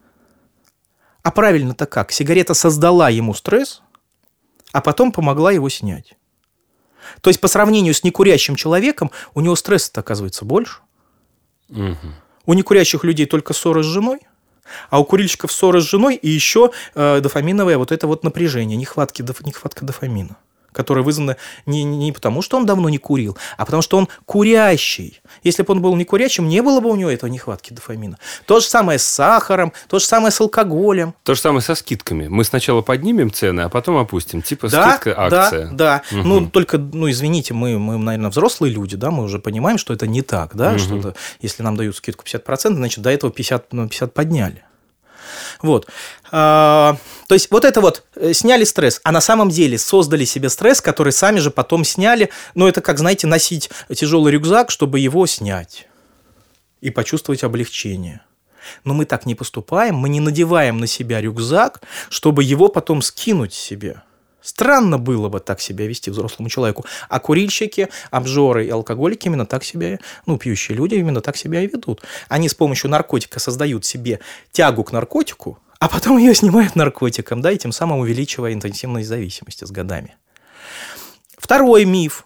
А 1.23 1.31
правильно-то 1.31 1.87
как? 1.87 2.13
Сигарета 2.13 2.55
создала 2.55 3.09
ему 3.09 3.35
стресс, 3.35 3.83
а 4.77 4.83
потом 4.83 5.11
помогла 5.11 5.53
его 5.53 5.71
снять. 5.71 6.13
То 7.23 7.31
есть 7.31 7.41
по 7.41 7.49
сравнению 7.49 7.95
с 7.95 8.05
некурящим 8.05 8.57
человеком 8.57 9.11
у 9.33 9.41
него 9.41 9.57
стресса 9.57 9.91
оказывается 9.95 10.45
больше. 10.45 10.81
Угу. 11.71 11.97
У 12.45 12.53
некурящих 12.53 13.03
людей 13.03 13.25
только 13.25 13.55
ссоры 13.55 13.83
с 13.83 13.87
женой, 13.87 14.21
а 14.91 15.01
у 15.01 15.07
курильщиков 15.07 15.51
ссоры 15.51 15.81
с 15.81 15.85
женой 15.85 16.17
и 16.17 16.29
еще 16.29 16.73
э, 16.95 17.21
дофаминовое 17.23 17.79
вот 17.79 17.91
это 17.91 18.07
вот 18.07 18.23
напряжение, 18.23 18.77
нехватки, 18.77 19.23
нехватка 19.23 19.87
дофамина 19.87 20.37
которое 20.77 21.03
вызвано 21.03 21.37
не, 21.65 21.83
не 21.85 22.13
потому, 22.13 22.43
что 22.43 22.59
он 22.59 22.67
давно 22.67 22.89
не 22.89 22.99
курил, 22.99 23.37
а 23.57 23.65
потому, 23.65 23.83
что 23.83 23.97
он 23.97 24.09
курящий. 24.27 25.21
Если 25.43 25.63
бы 25.63 25.73
он 25.73 25.81
был 25.81 25.97
не 25.97 26.05
курящим, 26.05 26.49
не 26.49 26.63
было 26.63 26.81
бы 26.81 26.91
у 26.91 26.97
него 26.97 27.11
этого 27.11 27.31
нехватки 27.31 27.73
дофамина. 27.73 28.19
То 28.45 28.61
же 28.61 28.67
самое 28.67 28.99
с 28.99 29.05
сахаром, 29.05 29.73
то 29.89 29.99
же 29.99 30.05
самое 30.05 30.31
с 30.31 30.41
алкоголем. 30.41 31.15
То 31.25 31.35
же 31.35 31.41
самое 31.41 31.63
со 31.63 31.75
скидками. 31.75 32.29
Мы 32.29 32.45
сначала 32.45 32.83
поднимем 32.83 33.33
цены, 33.33 33.63
а 33.63 33.69
потом 33.69 33.97
опустим. 33.97 34.43
Типа 34.43 34.69
да, 34.69 34.93
скидка, 34.93 35.15
акция. 35.19 35.69
Да, 35.73 36.03
да. 36.11 36.19
Угу. 36.19 36.29
Ну, 36.29 36.51
только, 36.51 36.79
ну, 36.79 37.11
извините, 37.11 37.55
мы, 37.55 37.79
мы, 37.79 37.97
наверное, 37.97 38.31
взрослые 38.31 38.73
люди, 38.73 38.97
да, 38.97 39.11
мы 39.11 39.25
уже 39.25 39.39
понимаем, 39.39 39.79
что 39.79 39.95
это 39.95 40.07
не 40.07 40.23
так, 40.23 40.55
да, 40.55 40.73
угу. 40.73 40.79
что 40.79 41.15
если 41.41 41.63
нам 41.63 41.77
дают 41.77 41.97
скидку 41.97 42.25
50%, 42.25 42.75
значит, 42.75 43.03
до 43.03 43.11
этого 43.11 43.33
50, 43.33 43.69
50 43.71 44.13
подняли. 44.13 44.63
Вот. 45.63 45.89
А, 46.31 46.97
то 47.29 47.35
есть 47.35 47.51
вот 47.51 47.65
это 47.65 47.81
вот 47.81 48.05
э, 48.17 48.33
сняли 48.33 48.65
стресс, 48.65 49.01
а 49.05 49.13
на 49.13 49.21
самом 49.21 49.51
деле 49.51 49.79
создали 49.79 50.25
себе 50.25 50.49
стресс, 50.49 50.81
который 50.81 51.13
сами 51.13 51.39
же 51.39 51.51
потом 51.51 51.85
сняли. 51.85 52.31
Ну, 52.55 52.69
это 52.69 52.81
как, 52.81 52.99
знаете, 52.99 53.27
носить 53.27 53.71
тяжелый 53.95 54.33
рюкзак, 54.33 54.71
чтобы 54.71 55.01
его 55.01 55.27
снять 55.27 55.89
и 56.81 56.91
почувствовать 56.91 57.45
облегчение. 57.45 58.21
Но 58.85 58.95
мы 58.95 59.05
так 59.05 59.27
не 59.27 59.35
поступаем, 59.35 59.97
мы 59.97 60.09
не 60.09 60.21
надеваем 60.21 60.79
на 60.79 60.87
себя 60.87 61.21
рюкзак, 61.21 61.83
чтобы 62.09 62.45
его 62.45 62.69
потом 62.69 63.03
скинуть 63.03 63.55
себе. 63.55 64.03
Странно 64.47 64.97
было 64.97 65.29
бы 65.29 65.41
так 65.41 65.61
себя 65.61 65.89
вести 65.89 66.09
взрослому 66.09 66.49
человеку. 66.49 66.85
А 67.09 67.19
курильщики, 67.19 67.89
обжоры 68.13 68.67
и 68.67 68.71
алкоголики 68.71 69.27
именно 69.27 69.45
так 69.45 69.65
себя, 69.65 69.99
ну, 70.25 70.39
пьющие 70.39 70.77
люди 70.77 70.95
именно 70.95 71.21
так 71.21 71.37
себя 71.37 71.63
и 71.63 71.67
ведут. 71.67 72.03
Они 72.29 72.49
с 72.49 72.55
помощью 72.55 72.89
наркотика 72.89 73.41
создают 73.41 73.85
себе 73.85 74.21
тягу 74.53 74.85
к 74.85 74.93
наркотику, 74.93 75.59
а 75.81 75.89
потом 75.89 76.19
ее 76.19 76.33
снимают 76.33 76.77
наркотиком, 76.77 77.43
да, 77.43 77.51
и 77.51 77.59
тем 77.59 77.73
самым 77.73 77.99
увеличивая 77.99 78.53
интенсивность 78.53 79.09
зависимости 79.09 79.65
с 79.65 79.71
годами. 79.73 80.15
Второй 81.37 81.85
миф. 81.85 82.25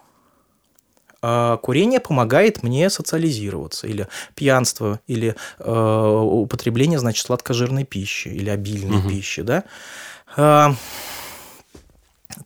А, 1.23 1.57
курение 1.57 1.99
помогает 1.99 2.61
мне 2.61 2.91
социализироваться, 2.91 3.87
или 3.87 4.07
пьянство, 4.35 4.99
или 5.07 5.35
э, 5.57 6.19
употребление, 6.21 6.99
значит, 6.99 7.25
сладкожирной 7.25 7.83
пищи, 7.83 8.27
или 8.27 8.51
обильной 8.51 8.99
угу. 8.99 9.09
пищи, 9.09 9.41
да. 9.41 9.63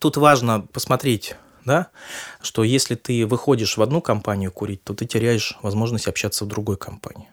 Тут 0.05 0.17
важно 0.17 0.61
посмотреть 0.71 1.35
да, 1.65 1.87
что 2.43 2.63
если 2.63 2.93
ты 2.93 3.25
выходишь 3.25 3.75
в 3.75 3.81
одну 3.81 4.01
компанию 4.01 4.51
курить, 4.51 4.83
то 4.83 4.93
ты 4.93 5.07
теряешь 5.07 5.57
возможность 5.63 6.07
общаться 6.07 6.45
в 6.45 6.47
другой 6.47 6.77
компании. 6.77 7.27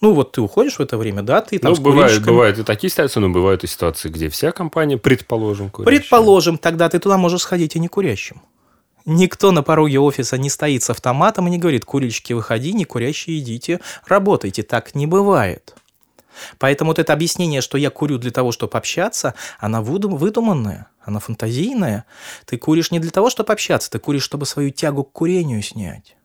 Ну, 0.00 0.14
вот 0.14 0.32
ты 0.32 0.40
уходишь 0.40 0.80
в 0.80 0.80
это 0.80 0.98
время, 0.98 1.22
да, 1.22 1.40
ты 1.40 1.60
там 1.60 1.74
Ну, 1.74 1.80
бывает, 1.80 2.24
бывают 2.24 2.58
и 2.58 2.64
такие 2.64 2.90
ситуации, 2.90 3.20
но 3.20 3.28
бывают 3.28 3.62
и 3.62 3.68
ситуации, 3.68 4.08
где 4.08 4.28
вся 4.28 4.50
компания, 4.50 4.98
предположим, 4.98 5.70
курящая. 5.70 6.00
Предположим, 6.00 6.58
тогда 6.58 6.88
ты 6.88 6.98
туда 6.98 7.18
можешь 7.18 7.42
сходить 7.42 7.76
и 7.76 7.78
не 7.78 7.86
курящим. 7.86 8.42
Никто 9.04 9.52
на 9.52 9.62
пороге 9.62 10.00
офиса 10.00 10.38
не 10.38 10.50
стоит 10.50 10.82
с 10.82 10.90
автоматом 10.90 11.46
и 11.46 11.52
не 11.52 11.58
говорит, 11.58 11.84
курильщики, 11.84 12.32
выходи, 12.32 12.72
не 12.72 12.84
курящие, 12.84 13.38
идите, 13.38 13.78
работайте. 14.08 14.64
Так 14.64 14.96
не 14.96 15.06
бывает. 15.06 15.76
Поэтому 16.58 16.90
вот 16.90 16.98
это 16.98 17.12
объяснение, 17.12 17.60
что 17.60 17.78
я 17.78 17.90
курю 17.90 18.18
для 18.18 18.30
того, 18.30 18.52
чтобы 18.52 18.76
общаться, 18.78 19.34
она 19.58 19.82
выдуманная, 19.82 20.88
она 21.02 21.20
фантазийная. 21.20 22.04
Ты 22.44 22.58
куришь 22.58 22.90
не 22.90 22.98
для 22.98 23.10
того, 23.10 23.30
чтобы 23.30 23.52
общаться, 23.52 23.90
ты 23.90 23.98
куришь, 23.98 24.22
чтобы 24.22 24.46
свою 24.46 24.70
тягу 24.70 25.04
к 25.04 25.12
курению 25.12 25.62
снять. 25.62 26.16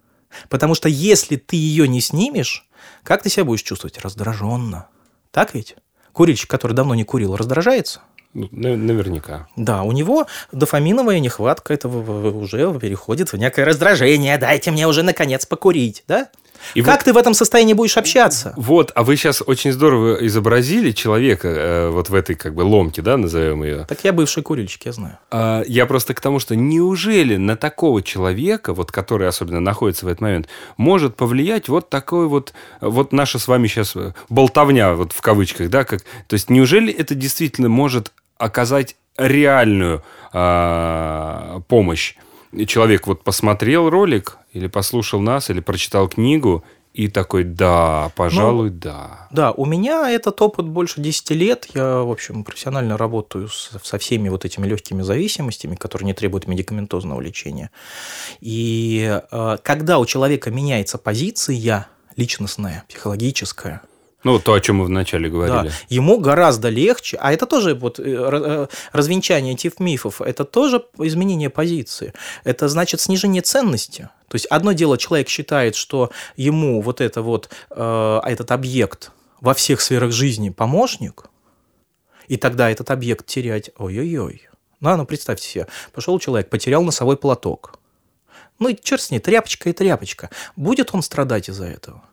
Потому 0.49 0.75
что 0.75 0.89
если 0.89 1.35
ты 1.35 1.55
ее 1.55 1.87
не 1.87 2.01
снимешь, 2.01 2.67
как 3.03 3.23
ты 3.23 3.29
себя 3.29 3.45
будешь 3.45 3.63
чувствовать? 3.63 3.97
Раздраженно. 3.99 4.87
Так 5.31 5.53
ведь? 5.53 5.75
Курильщик, 6.11 6.49
который 6.49 6.73
давно 6.73 6.95
не 6.95 7.03
курил, 7.03 7.35
раздражается? 7.35 8.01
Ну, 8.33 8.47
наверняка. 8.51 9.47
Да, 9.55 9.83
у 9.83 9.91
него 9.91 10.27
дофаминовая 10.51 11.19
нехватка, 11.19 11.73
это 11.73 11.87
уже 11.87 12.77
переходит 12.79 13.31
в 13.33 13.37
некое 13.37 13.65
раздражение. 13.65 14.37
Дайте 14.37 14.69
мне 14.71 14.87
уже 14.87 15.01
наконец 15.01 15.45
покурить, 15.45 16.03
да? 16.07 16.29
И 16.73 16.81
как 16.81 16.97
вот, 16.97 17.05
ты 17.05 17.13
в 17.13 17.17
этом 17.17 17.33
состоянии 17.33 17.73
будешь 17.73 17.97
общаться? 17.97 18.53
Вот, 18.57 18.91
а 18.95 19.03
вы 19.03 19.15
сейчас 19.15 19.41
очень 19.45 19.71
здорово 19.71 20.25
изобразили 20.25 20.91
человека 20.91 21.47
э, 21.47 21.89
вот 21.89 22.09
в 22.09 22.15
этой 22.15 22.35
как 22.35 22.53
бы 22.53 22.61
ломке, 22.61 23.01
да, 23.01 23.17
назовем 23.17 23.63
ее. 23.63 23.85
Так 23.87 24.03
я 24.03 24.13
бывший 24.13 24.43
курильщик, 24.43 24.85
я 24.85 24.91
знаю. 24.91 25.17
А, 25.31 25.63
я 25.67 25.85
просто 25.85 26.13
к 26.13 26.21
тому, 26.21 26.39
что 26.39 26.55
неужели 26.55 27.37
на 27.37 27.55
такого 27.55 28.01
человека, 28.01 28.73
вот 28.73 28.91
который 28.91 29.27
особенно 29.27 29.59
находится 29.59 30.05
в 30.05 30.09
этот 30.09 30.21
момент, 30.21 30.47
может 30.77 31.15
повлиять 31.15 31.69
вот 31.69 31.89
такой 31.89 32.27
вот, 32.27 32.53
вот 32.81 33.13
наша 33.13 33.39
с 33.39 33.47
вами 33.47 33.67
сейчас 33.67 33.95
болтовня, 34.29 34.93
вот 34.93 35.11
в 35.11 35.21
кавычках, 35.21 35.69
да, 35.69 35.83
как, 35.83 36.01
то 36.27 36.33
есть 36.33 36.49
неужели 36.49 36.93
это 36.93 37.15
действительно 37.15 37.69
может 37.69 38.11
оказать 38.37 38.95
реальную 39.17 40.03
э, 40.31 41.59
помощь 41.67 42.15
человек 42.65 43.07
вот 43.07 43.23
посмотрел 43.23 43.89
ролик 43.89 44.37
или 44.53 44.67
послушал 44.67 45.19
нас, 45.19 45.49
или 45.49 45.59
прочитал 45.59 46.07
книгу, 46.07 46.63
и 46.97 47.09
такой, 47.09 47.43
да, 47.43 48.11
пожалуй, 48.15 48.71
ну, 48.71 48.77
да. 48.79 49.27
Да, 49.29 49.51
у 49.51 49.65
меня 49.65 50.09
этот 50.09 50.41
опыт 50.41 50.65
больше 50.65 50.99
10 50.99 51.29
лет. 51.31 51.67
Я, 51.75 52.01
в 52.01 52.09
общем, 52.09 52.43
профессионально 52.43 52.97
работаю 52.97 53.49
со 53.49 53.99
всеми 53.99 54.29
вот 54.29 54.45
этими 54.45 54.65
легкими 54.65 55.03
зависимостями, 55.03 55.75
которые 55.75 56.07
не 56.07 56.13
требуют 56.13 56.47
медикаментозного 56.47 57.21
лечения. 57.21 57.69
И 58.41 59.21
э, 59.31 59.57
когда 59.61 59.99
у 59.99 60.07
человека 60.07 60.49
меняется 60.49 60.97
позиция 60.97 61.87
личностная, 62.15 62.83
психологическая, 62.89 63.83
ну, 64.27 64.39
то, 64.39 64.53
о 64.53 64.59
чем 64.59 64.77
мы 64.77 64.85
вначале 64.85 65.29
говорили. 65.29 65.69
Да. 65.69 65.75
Ему 65.87 66.19
гораздо 66.19 66.67
легче, 66.67 67.17
а 67.21 67.31
это 67.31 67.45
тоже 67.45 67.75
вот 67.75 67.97
э, 67.97 68.03
э, 68.05 68.67
развенчание 68.91 69.53
этих 69.53 69.79
мифов, 69.79 70.21
это 70.21 70.43
тоже 70.43 70.83
изменение 70.97 71.49
позиции. 71.49 72.13
Это 72.43 72.67
значит 72.67 72.99
снижение 72.99 73.41
ценности. 73.41 74.09
То 74.27 74.35
есть 74.35 74.45
одно 74.47 74.73
дело, 74.73 74.97
человек 74.97 75.29
считает, 75.29 75.75
что 75.75 76.11
ему 76.35 76.81
вот 76.81 76.99
это 76.99 77.21
вот, 77.21 77.49
э, 77.69 78.19
этот 78.25 78.51
объект 78.51 79.11
во 79.39 79.53
всех 79.53 79.79
сферах 79.79 80.11
жизни 80.11 80.49
помощник, 80.49 81.27
и 82.27 82.35
тогда 82.35 82.69
этот 82.69 82.91
объект 82.91 83.25
терять, 83.25 83.71
ой-ой-ой. 83.77 84.49
Ну, 84.81 84.97
ну, 84.97 85.05
представьте 85.05 85.47
себе, 85.47 85.67
пошел 85.93 86.19
человек, 86.19 86.49
потерял 86.49 86.83
носовой 86.83 87.15
платок. 87.15 87.79
Ну, 88.59 88.67
и 88.67 88.75
черт 88.75 89.01
с 89.01 89.09
ней, 89.09 89.19
тряпочка 89.19 89.69
и 89.69 89.73
тряпочка. 89.73 90.29
Будет 90.57 90.93
он 90.93 91.01
страдать 91.01 91.47
из-за 91.47 91.65
этого? 91.65 92.03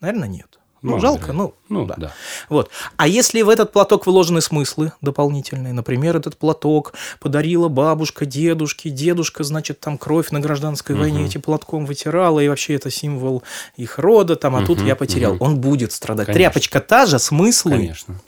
Наверное, 0.00 0.28
нет. 0.28 0.58
Ну, 0.84 0.90
Мало 0.90 1.00
жалко, 1.00 1.32
ну, 1.32 1.54
Ну, 1.70 1.86
да. 1.86 1.94
да. 1.96 2.12
Вот. 2.50 2.70
А 2.98 3.08
если 3.08 3.40
в 3.40 3.48
этот 3.48 3.72
платок 3.72 4.06
вложены 4.06 4.42
смыслы 4.42 4.92
дополнительные, 5.00 5.72
например, 5.72 6.14
этот 6.14 6.36
платок 6.36 6.92
подарила 7.20 7.68
бабушка, 7.68 8.26
дедушке, 8.26 8.90
дедушка, 8.90 9.44
значит, 9.44 9.80
там 9.80 9.96
кровь 9.96 10.30
на 10.30 10.40
гражданской 10.40 10.94
войне 10.94 11.24
этим 11.24 11.40
платком 11.40 11.86
вытирала, 11.86 12.38
и 12.40 12.48
вообще 12.48 12.74
это 12.74 12.90
символ 12.90 13.42
их 13.76 13.98
рода, 13.98 14.36
там, 14.36 14.56
а 14.56 14.66
тут 14.66 14.76
Мгм, 14.80 14.86
я 14.86 14.94
потерял. 14.94 15.32
мгм. 15.36 15.42
Он 15.42 15.56
будет 15.58 15.90
страдать. 15.92 16.26
Конечно. 16.26 16.50
Тряпочка 16.50 16.80
та 16.80 17.06
же, 17.06 17.18
смыслы. 17.18 17.70
Конечно. 17.72 18.20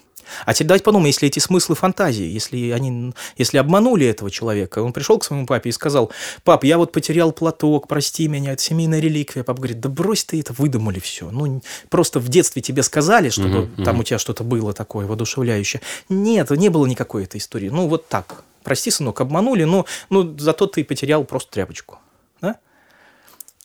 А 0.44 0.54
теперь 0.54 0.68
давайте 0.68 0.84
подумаем, 0.84 1.06
если 1.06 1.28
эти 1.28 1.38
смыслы 1.38 1.74
фантазии, 1.74 2.24
если 2.24 2.70
они, 2.70 3.12
если 3.36 3.58
обманули 3.58 4.06
этого 4.06 4.30
человека, 4.30 4.80
он 4.80 4.92
пришел 4.92 5.18
к 5.18 5.24
своему 5.24 5.46
папе 5.46 5.70
и 5.70 5.72
сказал, 5.72 6.10
пап, 6.44 6.64
я 6.64 6.78
вот 6.78 6.92
потерял 6.92 7.32
платок, 7.32 7.88
прости 7.88 8.28
меня, 8.28 8.52
это 8.52 8.62
семейная 8.62 9.00
реликвия. 9.00 9.44
Папа 9.44 9.58
говорит, 9.58 9.80
да 9.80 9.88
брось 9.88 10.24
ты 10.24 10.40
это, 10.40 10.52
выдумали 10.52 10.98
все. 10.98 11.30
Ну, 11.30 11.62
просто 11.88 12.20
в 12.20 12.28
детстве 12.28 12.62
тебе 12.62 12.82
сказали, 12.82 13.30
чтобы 13.30 13.66
Мгм, 13.66 13.84
там 13.84 13.94
мгм. 13.94 14.00
у 14.00 14.04
тебя 14.04 14.18
что-то 14.18 14.44
было 14.44 14.72
такое 14.72 15.06
воодушевляющее. 15.06 15.80
Нет, 16.08 16.50
не 16.50 16.68
было 16.68 16.86
никакой 16.86 17.24
этой 17.24 17.38
истории. 17.38 17.68
Ну, 17.68 17.88
вот 17.88 18.08
так. 18.08 18.42
Прости, 18.62 18.90
сынок, 18.90 19.20
обманули, 19.20 19.64
но 19.64 19.86
ну, 20.10 20.36
зато 20.38 20.66
ты 20.66 20.84
потерял 20.84 21.24
просто 21.24 21.52
тряпочку. 21.52 21.98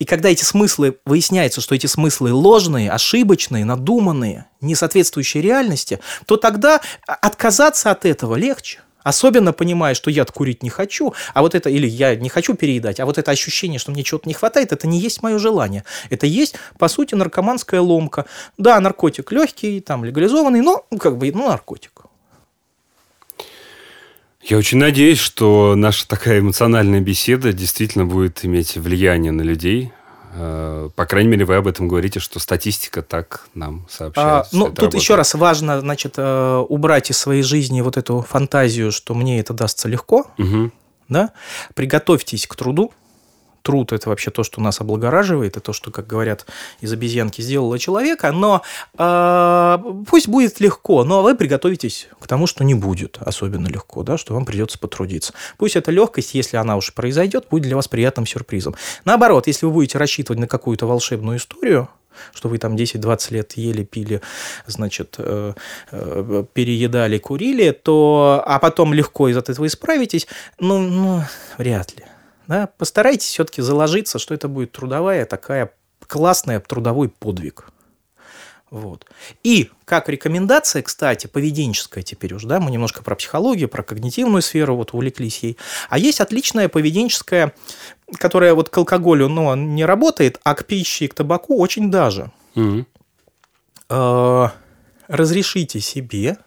И 0.01 0.05
когда 0.05 0.29
эти 0.29 0.43
смыслы, 0.43 0.97
выясняется, 1.05 1.61
что 1.61 1.75
эти 1.75 1.85
смыслы 1.85 2.33
ложные, 2.33 2.89
ошибочные, 2.89 3.65
надуманные, 3.65 4.47
не 4.59 4.73
соответствующие 4.73 5.43
реальности, 5.43 5.99
то 6.25 6.37
тогда 6.37 6.81
отказаться 7.05 7.91
от 7.91 8.03
этого 8.05 8.33
легче. 8.33 8.79
Особенно 9.03 9.53
понимая, 9.53 9.93
что 9.93 10.09
я 10.09 10.25
курить 10.25 10.63
не 10.63 10.71
хочу, 10.71 11.13
а 11.35 11.43
вот 11.43 11.53
это, 11.53 11.69
или 11.69 11.85
я 11.85 12.15
не 12.15 12.29
хочу 12.29 12.55
переедать, 12.55 12.99
а 12.99 13.05
вот 13.05 13.19
это 13.19 13.29
ощущение, 13.29 13.77
что 13.77 13.91
мне 13.91 14.03
чего-то 14.03 14.27
не 14.27 14.33
хватает, 14.33 14.71
это 14.71 14.87
не 14.87 14.97
есть 14.97 15.21
мое 15.21 15.37
желание. 15.37 15.83
Это 16.09 16.25
есть, 16.25 16.55
по 16.79 16.87
сути, 16.87 17.13
наркоманская 17.13 17.79
ломка. 17.79 18.25
Да, 18.57 18.79
наркотик 18.79 19.31
легкий, 19.31 19.81
там, 19.81 20.03
легализованный, 20.03 20.61
но, 20.61 20.83
ну, 20.89 20.97
как 20.97 21.19
бы, 21.19 21.31
ну, 21.31 21.47
наркотик. 21.47 22.00
Я 24.43 24.57
очень 24.57 24.79
надеюсь, 24.79 25.19
что 25.19 25.75
наша 25.75 26.07
такая 26.07 26.39
эмоциональная 26.39 26.99
беседа 26.99 27.53
действительно 27.53 28.05
будет 28.05 28.43
иметь 28.43 28.75
влияние 28.75 29.31
на 29.31 29.41
людей. 29.41 29.91
Э, 30.33 30.89
По 30.95 31.05
крайней 31.05 31.29
мере, 31.29 31.45
вы 31.45 31.55
об 31.55 31.67
этом 31.67 31.87
говорите, 31.87 32.19
что 32.19 32.39
статистика 32.39 33.01
так 33.01 33.47
нам 33.53 33.85
А, 33.87 33.91
сообщает. 33.91 34.47
что 34.47 34.57
ну, 34.57 34.65
тут 34.69 34.79
работает. 34.79 35.01
еще 35.03 35.15
раз 35.15 35.33
важно, 35.35 35.79
значит, 35.79 36.15
э, 36.17 36.65
убрать 36.69 37.11
из 37.11 37.17
своей 37.17 37.43
жизни 37.43 37.81
вот 37.81 37.97
эту 37.97 38.21
фантазию, 38.27 38.91
что 38.91 39.13
мне 39.13 39.39
это 39.39 39.53
дастся 39.53 39.87
легко, 39.87 40.25
Мгм. 40.37 40.71
да, 41.09 41.31
приготовьтесь 41.75 42.47
к 42.47 42.55
труду. 42.55 42.93
Труд– 43.61 43.91
это 43.93 44.09
вообще 44.09 44.31
то, 44.31 44.43
что 44.43 44.61
нас 44.61 44.81
облагораживает, 44.81 45.57
и 45.57 45.59
то, 45.59 45.73
что, 45.73 45.91
как 45.91 46.07
говорят, 46.07 46.45
из 46.79 46.91
обезьянки 46.91 47.41
сделало 47.41 47.77
человека, 47.79 48.31
но 48.31 48.61
э, 48.97 49.77
пусть 50.07 50.27
будет 50.27 50.59
легко, 50.59 51.03
но 51.03 51.21
вы 51.23 51.35
приготовитесь 51.35 52.07
к 52.19 52.27
тому, 52.27 52.47
что 52.47 52.63
не 52.63 52.73
будет 52.73 53.17
особенно 53.19 53.67
легко, 53.67 54.03
да, 54.03 54.17
что 54.17 54.33
вам 54.33 54.45
придется 54.45 54.79
потрудиться. 54.79 55.33
Пусть 55.57 55.75
эта 55.75 55.91
легкость, 55.91 56.33
если 56.33 56.57
она 56.57 56.75
уж 56.77 56.93
произойдет, 56.93 57.47
будет 57.49 57.63
для 57.63 57.75
вас 57.75 57.87
приятным 57.87 58.25
сюрпризом. 58.25 58.75
Наоборот, 59.05 59.47
если 59.47 59.65
вы 59.65 59.71
будете 59.71 59.97
рассчитывать 59.97 60.39
на 60.39 60.47
какую-то 60.47 60.85
волшебную 60.87 61.37
историю, 61.37 61.89
что 62.33 62.49
вы 62.49 62.57
там 62.57 62.75
10-20 62.75 63.33
лет 63.33 63.53
ели, 63.53 63.83
пили, 63.83 64.21
значит, 64.67 65.15
э, 65.17 65.53
э, 65.91 66.43
переедали, 66.53 67.17
курили, 67.17 67.71
то, 67.71 68.43
а 68.45 68.59
потом 68.59 68.93
легко 68.93 69.29
из 69.29 69.37
этого 69.37 69.65
исправитесь, 69.65 70.27
ну, 70.59 70.79
ну 70.79 71.23
вряд 71.57 71.97
ли. 71.97 72.05
Да? 72.51 72.67
Постарайтесь 72.77 73.29
все-таки 73.29 73.61
заложиться, 73.61 74.19
что 74.19 74.33
это 74.33 74.49
будет 74.49 74.73
трудовая 74.73 75.25
такая 75.25 75.71
классная 76.05 76.59
трудовой 76.59 77.07
подвиг. 77.07 77.69
Вот. 78.69 79.05
И 79.41 79.71
как 79.85 80.09
рекомендация, 80.09 80.81
кстати, 80.81 81.27
поведенческая 81.27 82.03
теперь 82.03 82.33
уже, 82.33 82.47
да, 82.47 82.59
мы 82.59 82.69
немножко 82.69 83.03
про 83.03 83.15
психологию, 83.15 83.69
про 83.69 83.83
когнитивную 83.83 84.41
сферу 84.41 84.75
вот 84.75 84.93
увлеклись 84.93 85.39
ей. 85.43 85.57
А 85.87 85.97
есть 85.97 86.19
отличная 86.19 86.67
поведенческая, 86.67 87.53
которая 88.17 88.53
вот 88.53 88.67
к 88.67 88.77
алкоголю, 88.77 89.29
ну, 89.29 89.55
не 89.55 89.85
работает, 89.85 90.41
а 90.43 90.53
к 90.53 90.65
пище 90.65 91.05
и 91.05 91.07
к 91.07 91.13
табаку 91.13 91.57
очень 91.57 91.89
даже. 91.89 92.33
Э, 93.89 94.47
Разрешите 95.07 95.79
себе 95.79 96.37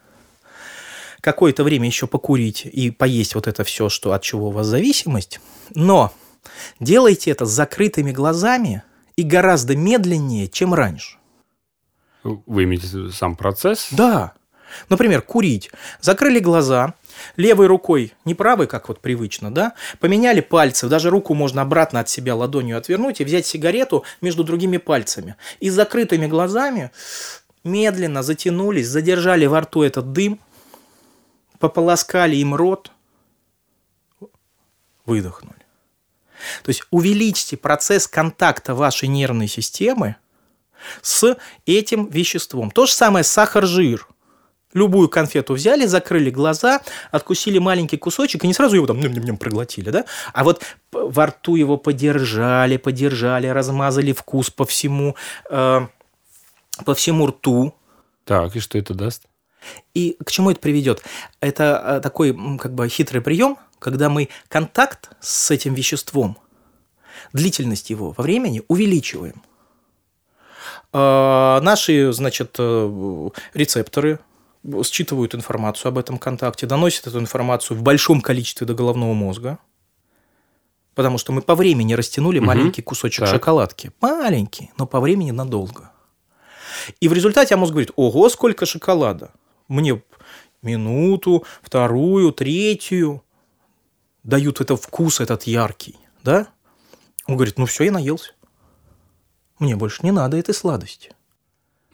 какое-то 1.25 1.65
время 1.65 1.87
еще 1.87 2.07
покурить 2.07 2.67
и 2.67 2.91
поесть 2.91 3.35
вот 3.35 3.47
это 3.47 3.65
все, 3.65 3.89
что, 3.89 4.13
от 4.13 4.23
чего 4.23 4.49
у 4.49 4.51
вас 4.51 4.67
зависимость, 4.67 5.41
но 5.75 6.13
делайте 6.81 7.31
это 7.31 7.47
с 7.47 7.51
закрытыми 7.51 8.13
глазами 8.13 8.83
и 9.17 9.23
гораздо 9.23 9.75
медленнее, 9.75 10.49
чем 10.49 10.75
раньше. 10.75 11.17
Вы 12.23 12.65
имеете 12.65 12.87
в 12.87 12.91
виду 12.93 13.11
сам 13.11 13.37
процесс? 13.37 13.89
Да. 13.91 14.35
Например, 14.91 15.23
курить. 15.23 15.71
Закрыли 16.03 16.41
глаза, 16.41 16.93
левой 17.37 17.69
рукой, 17.69 18.13
не 18.27 18.35
правой, 18.35 18.67
как 18.67 18.89
вот 18.89 19.01
привычно, 19.01 19.51
да, 19.51 19.73
поменяли 20.01 20.43
пальцы, 20.43 20.89
даже 20.89 21.09
руку 21.09 21.33
можно 21.33 21.63
обратно 21.63 22.01
от 22.01 22.11
себя 22.11 22.35
ладонью 22.35 22.77
отвернуть 22.77 23.23
и 23.23 23.25
взять 23.25 23.47
сигарету 23.47 24.05
между 24.21 24.45
другими 24.45 24.77
пальцами. 24.77 25.37
И 25.61 25.71
с 25.71 25.75
закрытыми 25.75 26.27
глазами 26.27 26.91
медленно 27.63 28.23
затянулись, 28.23 28.89
задержали 28.89 29.47
во 29.47 29.63
рту 29.63 29.83
этот 29.83 30.13
дым, 30.13 30.39
пополоскали 31.59 32.37
им 32.37 32.55
рот, 32.55 32.91
выдохнули. 35.07 35.65
То 36.63 36.71
есть 36.71 36.85
увеличьте 36.91 37.57
процесс 37.57 38.07
контакта 38.07 38.75
вашей 38.75 39.09
нервной 39.09 39.49
системы 39.49 40.17
с 41.03 41.37
этим 41.67 42.09
веществом. 42.09 42.71
То 42.71 42.87
же 42.87 42.93
самое 42.93 43.25
сахар-жир. 43.25 44.07
Любую 44.73 45.09
конфету 45.09 45.55
взяли, 45.55 45.87
закрыли 45.87 46.31
глаза, 46.31 46.81
откусили 47.13 47.59
маленький 47.59 47.97
кусочек 47.97 48.43
и 48.43 48.49
не 48.49 48.55
сразу 48.55 48.75
его 48.75 48.87
там 48.89 48.99
ням-ням-ням 48.99 49.37
проглотили, 49.37 49.91
да? 49.91 50.05
А 50.33 50.43
вот 50.43 50.65
во 50.91 51.27
рту 51.27 51.55
его 51.55 51.77
подержали, 51.77 52.77
подержали, 52.77 53.47
размазали 53.47 54.13
вкус 54.13 54.51
по 54.51 54.67
всему, 54.67 55.15
э, 55.49 55.87
по 56.85 56.95
всему 56.95 57.27
рту. 57.29 57.73
Так, 58.25 58.57
и 58.57 58.61
что 58.61 58.77
это 58.77 58.95
даст? 58.95 59.23
И 59.95 60.17
к 60.25 60.31
чему 60.31 60.51
это 60.51 60.61
приведет? 60.61 61.03
Это 61.41 61.83
э, 61.85 62.01
такой 62.01 62.37
как 62.59 62.75
бы 62.75 62.89
хитрый 62.89 63.21
прием, 63.23 63.57
когда 63.79 64.09
мы 64.09 64.29
контакт 64.49 65.11
с 65.21 65.51
этим 65.51 65.75
веществом, 65.75 66.37
длительность 67.33 67.91
его 67.91 68.15
во 68.17 68.23
времени 68.23 68.63
увеличиваем. 68.69 69.43
Э, 70.93 71.61
Наши, 71.63 72.13
значит, 72.13 72.57
э, 72.59 73.29
рецепторы 73.55 74.19
считывают 74.85 75.35
информацию 75.35 75.91
об 75.91 75.99
этом 75.99 76.19
контакте, 76.19 76.67
доносят 76.67 77.07
эту 77.07 77.19
информацию 77.21 77.77
в 77.77 77.83
большом 77.83 78.21
количестве 78.21 78.67
до 78.67 78.75
головного 78.75 79.13
мозга, 79.13 79.59
потому 80.95 81.19
что 81.19 81.33
мы 81.33 81.43
по 81.43 81.55
времени 81.55 81.93
растянули 81.95 82.39
Мгм. 82.39 82.47
маленький 82.47 82.81
кусочек 82.83 83.25
Так. 83.25 83.29
шоколадки. 83.35 83.93
Маленький, 84.01 84.71
но 84.79 84.87
по 84.87 85.01
времени 85.01 85.33
надолго. 85.33 85.91
И 87.01 87.09
в 87.09 87.13
результате 87.13 87.57
мозг 87.57 87.73
говорит, 87.73 87.91
ого, 87.97 88.29
сколько 88.29 88.65
шоколада. 88.67 89.31
Мне 89.69 90.03
минуту, 90.63 91.45
вторую, 91.63 92.33
третью 92.33 93.23
дают 94.23 94.61
это 94.61 94.77
вкус 94.77 95.21
этот 95.21 95.45
яркий, 95.45 95.97
да? 96.23 96.49
Он 97.27 97.37
говорит, 97.37 97.59
ну 97.59 97.67
все, 97.67 97.85
я 97.85 97.93
наелся. 97.93 98.33
Мне 99.59 99.77
больше 99.77 100.01
не 100.03 100.11
надо 100.11 100.37
этой 100.37 100.55
сладости. 100.55 101.13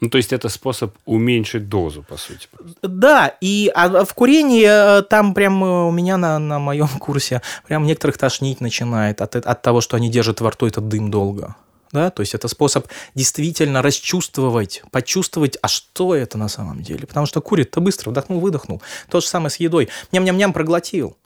Ну, 0.01 0.09
то 0.09 0.17
есть 0.17 0.33
это 0.33 0.49
способ 0.49 0.95
уменьшить 1.05 1.69
дозу, 1.69 2.01
по 2.01 2.17
сути. 2.17 2.47
Да, 2.81 3.37
и 3.39 3.71
а 3.75 4.03
в 4.03 4.13
курении 4.15 4.65
э, 4.65 5.03
там 5.03 5.35
прям 5.35 5.63
э, 5.63 5.85
у 5.85 5.91
меня 5.91 6.17
на, 6.17 6.39
на 6.39 6.57
моем 6.57 6.87
курсе 6.99 7.43
прям 7.67 7.85
некоторых 7.85 8.17
тошнить 8.17 8.61
начинает 8.61 9.21
от, 9.21 9.35
э- 9.35 9.39
от 9.39 9.61
того, 9.61 9.79
что 9.79 9.97
они 9.97 10.09
держат 10.09 10.41
во 10.41 10.49
рту 10.49 10.65
этот 10.65 10.87
дым 10.87 11.11
долго. 11.11 11.55
Да, 11.91 12.09
то 12.09 12.21
есть 12.21 12.33
это 12.33 12.47
способ 12.47 12.87
действительно 13.15 13.81
расчувствовать, 13.81 14.81
почувствовать, 14.91 15.57
а 15.61 15.67
что 15.67 16.15
это 16.15 16.37
на 16.37 16.47
самом 16.47 16.83
деле. 16.83 17.05
Потому 17.05 17.25
что 17.25 17.41
курит-то 17.41 17.81
быстро, 17.81 18.11
вдохнул, 18.11 18.39
выдохнул. 18.39 18.81
То 19.09 19.19
же 19.19 19.27
самое 19.27 19.49
с 19.49 19.57
едой. 19.57 19.89
Ням-ням-ням 20.11 20.53
проглотил. 20.53 21.17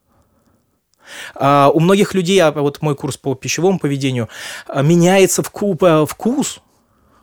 А 1.35 1.69
у 1.73 1.79
многих 1.79 2.15
людей, 2.15 2.39
а 2.41 2.51
вот 2.51 2.81
мой 2.81 2.95
курс 2.95 3.17
по 3.17 3.35
пищевому 3.35 3.77
поведению, 3.77 4.27
а, 4.67 4.81
меняется 4.81 5.43
э, 5.43 6.05
вкус. 6.07 6.59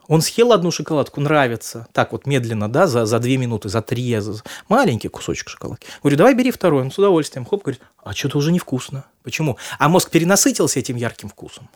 Он 0.08 0.20
съел 0.20 0.52
одну 0.52 0.70
шоколадку, 0.70 1.20
нравится. 1.20 1.86
Так 1.92 2.12
вот 2.12 2.26
медленно, 2.26 2.70
да, 2.70 2.86
за, 2.86 3.06
за 3.06 3.18
две 3.18 3.36
минуты, 3.38 3.68
за 3.68 3.82
три. 3.82 4.18
за- 4.20 4.42
Маленький 4.68 5.08
кусочек 5.08 5.48
шоколадки. 5.48 5.86
Говорю, 6.02 6.16
давай 6.16 6.34
бери 6.34 6.50
второй. 6.50 6.82
Он 6.82 6.90
с 6.90 6.98
удовольствием. 6.98 7.44
Хоп, 7.44 7.62
говорит, 7.62 7.80
а 8.02 8.12
что-то 8.12 8.38
уже 8.38 8.52
невкусно. 8.52 9.04
Почему? 9.22 9.56
А 9.78 9.88
мозг 9.88 10.10
перенасытился 10.10 10.78
этим 10.78 10.96
ярким 10.96 11.28
вкусом. 11.28 11.68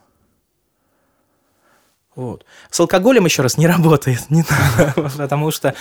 Вот. 2.16 2.46
С 2.70 2.80
алкоголем 2.80 3.26
еще 3.26 3.42
раз 3.42 3.58
не 3.58 3.66
работает, 3.66 4.30
не 4.30 4.42
надо, 4.48 5.10
потому 5.18 5.50
что 5.50 5.74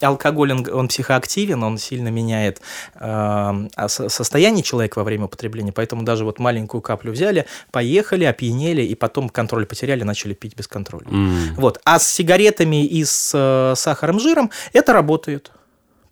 алкоголь, 0.00 0.52
он, 0.52 0.66
он 0.72 0.88
психоактивен, 0.88 1.62
он 1.62 1.78
сильно 1.78 2.08
меняет 2.08 2.62
э, 2.94 3.68
состояние 3.88 4.62
человека 4.62 4.98
во 4.98 5.04
время 5.04 5.24
употребления, 5.24 5.72
поэтому 5.72 6.04
даже 6.04 6.24
вот 6.24 6.38
маленькую 6.38 6.80
каплю 6.80 7.12
взяли, 7.12 7.46
поехали, 7.72 8.24
опьянели, 8.24 8.82
и 8.82 8.94
потом 8.94 9.28
контроль 9.28 9.66
потеряли, 9.66 10.04
начали 10.04 10.32
пить 10.32 10.56
без 10.56 10.68
контроля. 10.68 11.06
Mm. 11.06 11.54
Вот. 11.56 11.80
А 11.84 11.98
с 11.98 12.06
сигаретами 12.06 12.86
и 12.86 13.04
с 13.04 13.32
э, 13.34 13.74
сахаром, 13.76 14.20
жиром 14.20 14.50
это 14.72 14.92
работает. 14.92 15.50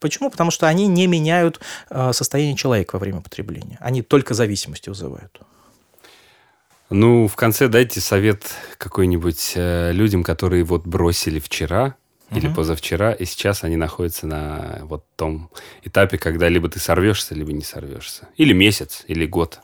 Почему? 0.01 0.29
Потому 0.29 0.51
что 0.51 0.67
они 0.67 0.89
не 0.89 1.07
меняют 1.07 1.61
э, 1.91 2.13
состояние 2.13 2.57
человека 2.57 2.97
во 2.97 2.99
время 2.99 3.21
потребления. 3.21 3.79
Они 3.81 4.03
только 4.03 4.35
зависимости 4.35 4.89
вызывают. 4.89 5.41
Ну, 6.91 7.29
в 7.29 7.37
конце 7.37 7.69
дайте 7.69 8.01
совет 8.01 8.55
какой-нибудь 8.79 9.53
э, 9.57 9.93
людям, 9.93 10.25
которые 10.25 10.65
вот 10.65 10.87
бросили 10.87 11.39
вчера 11.39 11.97
или 12.31 12.47
угу. 12.49 12.57
позавчера, 12.57 13.13
и 13.13 13.25
сейчас 13.25 13.65
они 13.65 13.77
находятся 13.77 14.27
на 14.27 14.81
вот 14.83 15.05
том 15.17 15.51
этапе, 15.83 16.19
когда 16.19 16.49
либо 16.49 16.69
ты 16.69 16.79
сорвешься, 16.79 17.35
либо 17.35 17.53
не 17.53 17.65
сорвешься. 17.65 18.29
Или 18.37 18.53
месяц, 18.53 19.05
или 19.07 19.27
год. 19.27 19.61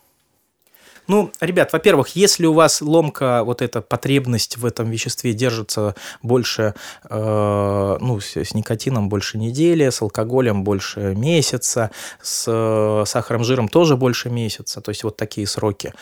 Ну, 1.06 1.30
ребят, 1.40 1.72
во-первых, 1.72 2.16
если 2.16 2.46
у 2.46 2.54
вас 2.54 2.80
ломка, 2.80 3.44
вот 3.44 3.60
эта 3.60 3.82
потребность 3.82 4.56
в 4.56 4.64
этом 4.64 4.90
веществе 4.90 5.34
держится 5.34 5.94
больше, 6.22 6.74
э, 7.08 7.96
ну, 8.00 8.20
с, 8.20 8.36
с 8.36 8.54
никотином 8.54 9.10
больше 9.10 9.36
недели, 9.36 9.90
с 9.90 10.00
алкоголем 10.00 10.64
больше 10.64 11.14
месяца, 11.14 11.90
с 12.22 12.46
э, 12.48 13.04
сахаром, 13.06 13.44
жиром 13.44 13.68
тоже 13.68 13.96
больше 13.96 14.30
месяца, 14.30 14.80
то 14.80 14.90
есть 14.90 15.04
вот 15.04 15.18
такие 15.18 15.46
сроки. 15.46 15.92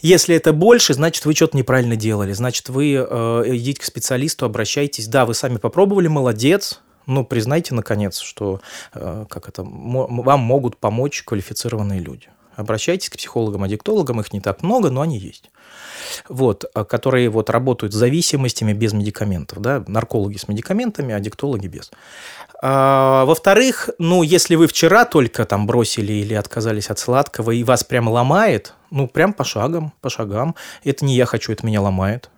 Если 0.00 0.34
это 0.34 0.52
больше, 0.52 0.94
значит, 0.94 1.24
вы 1.24 1.34
что-то 1.34 1.56
неправильно 1.56 1.96
делали. 1.96 2.32
Значит, 2.32 2.68
вы 2.68 2.94
э, 2.94 3.42
идите 3.46 3.80
к 3.80 3.84
специалисту, 3.84 4.46
обращайтесь. 4.46 5.08
Да, 5.08 5.26
вы 5.26 5.34
сами 5.34 5.58
попробовали, 5.58 6.08
молодец. 6.08 6.80
Ну, 7.06 7.24
признайте, 7.24 7.74
наконец, 7.74 8.18
что 8.18 8.60
э, 8.94 9.26
как 9.28 9.48
это, 9.48 9.62
вам 9.62 10.40
могут 10.40 10.76
помочь 10.76 11.22
квалифицированные 11.22 12.00
люди. 12.00 12.28
Обращайтесь 12.60 13.10
к 13.10 13.16
психологам-аддиктологам, 13.16 14.20
их 14.20 14.32
не 14.32 14.40
так 14.40 14.62
много, 14.62 14.90
но 14.90 15.00
они 15.00 15.18
есть. 15.18 15.50
Вот, 16.28 16.64
э, 16.74 16.84
которые 16.84 17.28
вот 17.30 17.50
работают 17.50 17.92
с 17.92 17.96
зависимостями 17.96 18.72
без 18.72 18.92
медикаментов. 18.92 19.60
Да? 19.60 19.84
Наркологи 19.86 20.36
с 20.36 20.48
медикаментами, 20.48 21.14
аддиктологи 21.14 21.66
без. 21.66 21.90
А, 22.62 23.24
во-вторых, 23.24 23.88
ну, 23.98 24.22
если 24.22 24.54
вы 24.54 24.66
вчера 24.66 25.04
только 25.04 25.46
там 25.46 25.66
бросили 25.66 26.12
или 26.12 26.34
отказались 26.34 26.90
от 26.90 26.98
сладкого, 26.98 27.52
и 27.52 27.64
вас 27.64 27.84
прям 27.84 28.08
ломает, 28.08 28.74
ну, 28.90 29.08
прям 29.08 29.32
по 29.32 29.44
шагам, 29.44 29.92
по 30.00 30.10
шагам. 30.10 30.54
Это 30.84 31.04
не 31.04 31.16
я 31.16 31.24
хочу, 31.24 31.52
это 31.52 31.64
меня 31.64 31.80
ломает. 31.80 32.30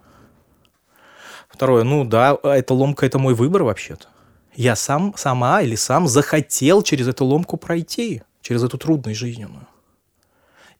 Второе, 1.48 1.84
ну 1.84 2.04
да, 2.04 2.38
эта 2.42 2.72
ломка– 2.72 3.04
это 3.06 3.18
мой 3.18 3.34
выбор 3.34 3.64
вообще-то. 3.64 4.06
Я 4.54 4.76
сам, 4.76 5.14
сама 5.16 5.62
или 5.62 5.74
сам 5.74 6.06
захотел 6.06 6.82
через 6.82 7.08
эту 7.08 7.24
ломку 7.24 7.56
пройти, 7.56 8.22
через 8.42 8.62
эту 8.62 8.78
трудность 8.78 9.18
жизненную. 9.18 9.66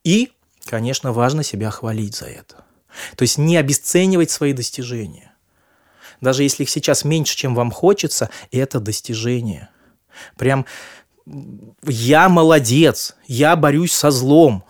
И, 0.05 0.33
конечно, 0.65 1.13
важно 1.13 1.43
себя 1.43 1.71
хвалить 1.71 2.17
за 2.17 2.27
это. 2.27 2.65
То 3.17 3.23
есть 3.23 3.39
не 3.39 3.57
обесценивать 3.57 4.31
свои 4.31 4.53
достижения. 4.53 5.33
Даже 6.21 6.43
если 6.43 6.63
их 6.65 6.71
сейчас 6.71 7.05
меньше, 7.05 7.37
чем 7.37 7.55
вам 7.55 7.71
хочется, 7.71 8.31
это 8.51 8.81
достижение. 8.81 9.71
Прям 10.37 10.67
я 11.85 12.29
молодец, 12.29 13.17
я 13.27 13.57
борюсь 13.57 13.93
со 13.93 14.11
злом, 14.11 14.65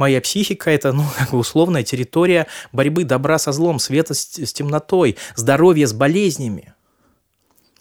моя 0.00 0.20
психика– 0.20 0.70
это, 0.72 0.92
ну, 0.92 1.04
как 1.18 1.30
бы 1.30 1.38
условная 1.38 1.84
территория 1.84 2.48
борьбы 2.72 3.04
добра 3.04 3.38
со 3.38 3.52
злом, 3.52 3.78
света 3.78 4.14
с, 4.14 4.32
с 4.34 4.52
темнотой, 4.52 5.16
здоровья 5.36 5.86
с 5.86 5.92
болезнями, 5.92 6.74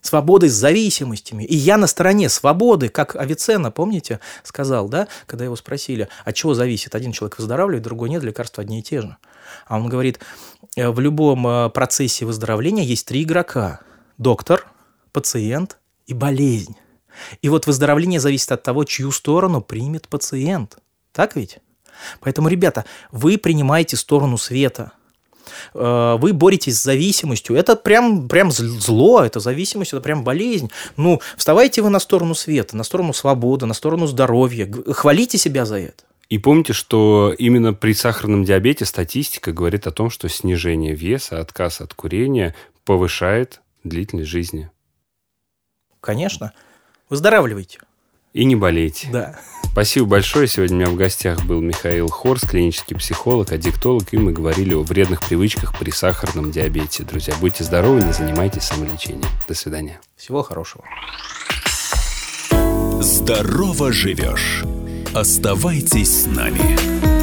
свободы 0.01 0.49
с 0.49 0.53
зависимостями. 0.53 1.43
И 1.43 1.55
я 1.55 1.77
на 1.77 1.87
стороне 1.87 2.29
свободы, 2.29 2.89
как 2.89 3.15
Авиценна, 3.15 3.71
помните, 3.71 4.19
сказал, 4.43 4.89
да, 4.89 5.07
когда 5.25 5.45
его 5.45 5.55
спросили, 5.55 6.09
от 6.25 6.35
чего 6.35 6.53
зависит, 6.53 6.95
один 6.95 7.11
человек 7.11 7.37
выздоравливает, 7.37 7.83
другой 7.83 8.09
нет, 8.09 8.23
лекарства 8.23 8.61
одни 8.61 8.79
и 8.79 8.83
те 8.83 9.01
же. 9.01 9.17
А 9.67 9.77
он 9.77 9.89
говорит, 9.89 10.19
«Э, 10.75 10.89
в 10.89 10.99
любом 10.99 11.47
э, 11.47 11.69
процессе 11.69 12.25
выздоровления 12.25 12.83
есть 12.83 13.07
три 13.07 13.23
игрока– 13.23 13.81
доктор, 14.19 14.67
пациент 15.11 15.79
и 16.05 16.13
болезнь. 16.13 16.75
И 17.41 17.49
вот 17.49 17.65
выздоровление 17.65 18.19
зависит 18.19 18.51
от 18.51 18.61
того, 18.61 18.83
чью 18.83 19.11
сторону 19.11 19.61
примет 19.61 20.07
пациент. 20.07 20.77
Так 21.11 21.35
ведь? 21.35 21.59
Поэтому, 22.19 22.47
ребята, 22.47 22.85
вы 23.11 23.37
принимаете 23.37 23.97
сторону 23.97 24.37
света. 24.37 24.91
Э, 25.73 26.17
вы 26.19 26.33
боретесь 26.33 26.79
с 26.79 26.83
зависимостью. 26.83 27.55
Это 27.55 27.75
прям, 27.75 28.27
прям 28.27 28.51
зло, 28.51 29.21
это 29.23 29.39
зависимость, 29.39 29.93
это 29.93 30.01
прям 30.01 30.23
болезнь. 30.23 30.69
Ну, 30.97 31.21
вставайте 31.37 31.81
вы 31.81 31.89
на 31.89 31.99
сторону 31.99 32.35
света, 32.35 32.75
на 32.75 32.83
сторону 32.83 33.13
свободы, 33.13 33.65
на 33.65 33.73
сторону 33.73 34.07
здоровья. 34.07 34.71
Хвалите 34.91 35.37
себя 35.37 35.65
за 35.65 35.79
это. 35.79 36.03
И 36.29 36.37
помните, 36.37 36.73
что 36.73 37.33
именно 37.37 37.73
при 37.73 37.93
сахарном 37.93 38.43
диабете 38.43 38.85
статистика 38.85 39.51
говорит 39.51 39.87
о 39.87 39.91
том, 39.91 40.11
что 40.11 40.29
снижение 40.29 40.93
веса, 40.93 41.39
отказ 41.39 41.81
от 41.81 41.95
курения 41.95 42.55
повышает 42.85 43.61
длительность 43.83 44.29
жизни. 44.29 44.69
Конечно. 46.01 46.53
Выздоравливайте. 47.09 47.79
И 48.33 48.45
не 48.45 48.55
болейте. 48.55 49.09
Да. 49.11 49.39
Спасибо 49.71 50.07
большое. 50.07 50.47
Сегодня 50.47 50.77
у 50.77 50.79
меня 50.79 50.89
в 50.89 50.95
гостях 50.95 51.43
был 51.45 51.61
Михаил 51.61 52.09
Хорс, 52.09 52.41
клинический 52.41 52.95
психолог, 52.95 53.51
аддиктолог, 53.51 54.13
и 54.13 54.17
мы 54.17 54.31
говорили 54.31 54.73
о 54.73 54.81
вредных 54.81 55.21
привычках 55.21 55.77
при 55.77 55.91
сахарном 55.91 56.51
диабете. 56.51 57.03
Друзья, 57.03 57.33
будьте 57.39 57.63
здоровы, 57.63 58.01
не 58.01 58.11
занимайтесь 58.11 58.63
самолечением. 58.63 59.29
До 59.47 59.53
свидания. 59.53 59.99
Всего 60.15 60.43
хорошего. 60.43 60.83
Здорово 63.01 63.93
живешь. 63.93 64.63
Оставайтесь 65.13 66.23
с 66.23 66.25
нами. 66.25 67.18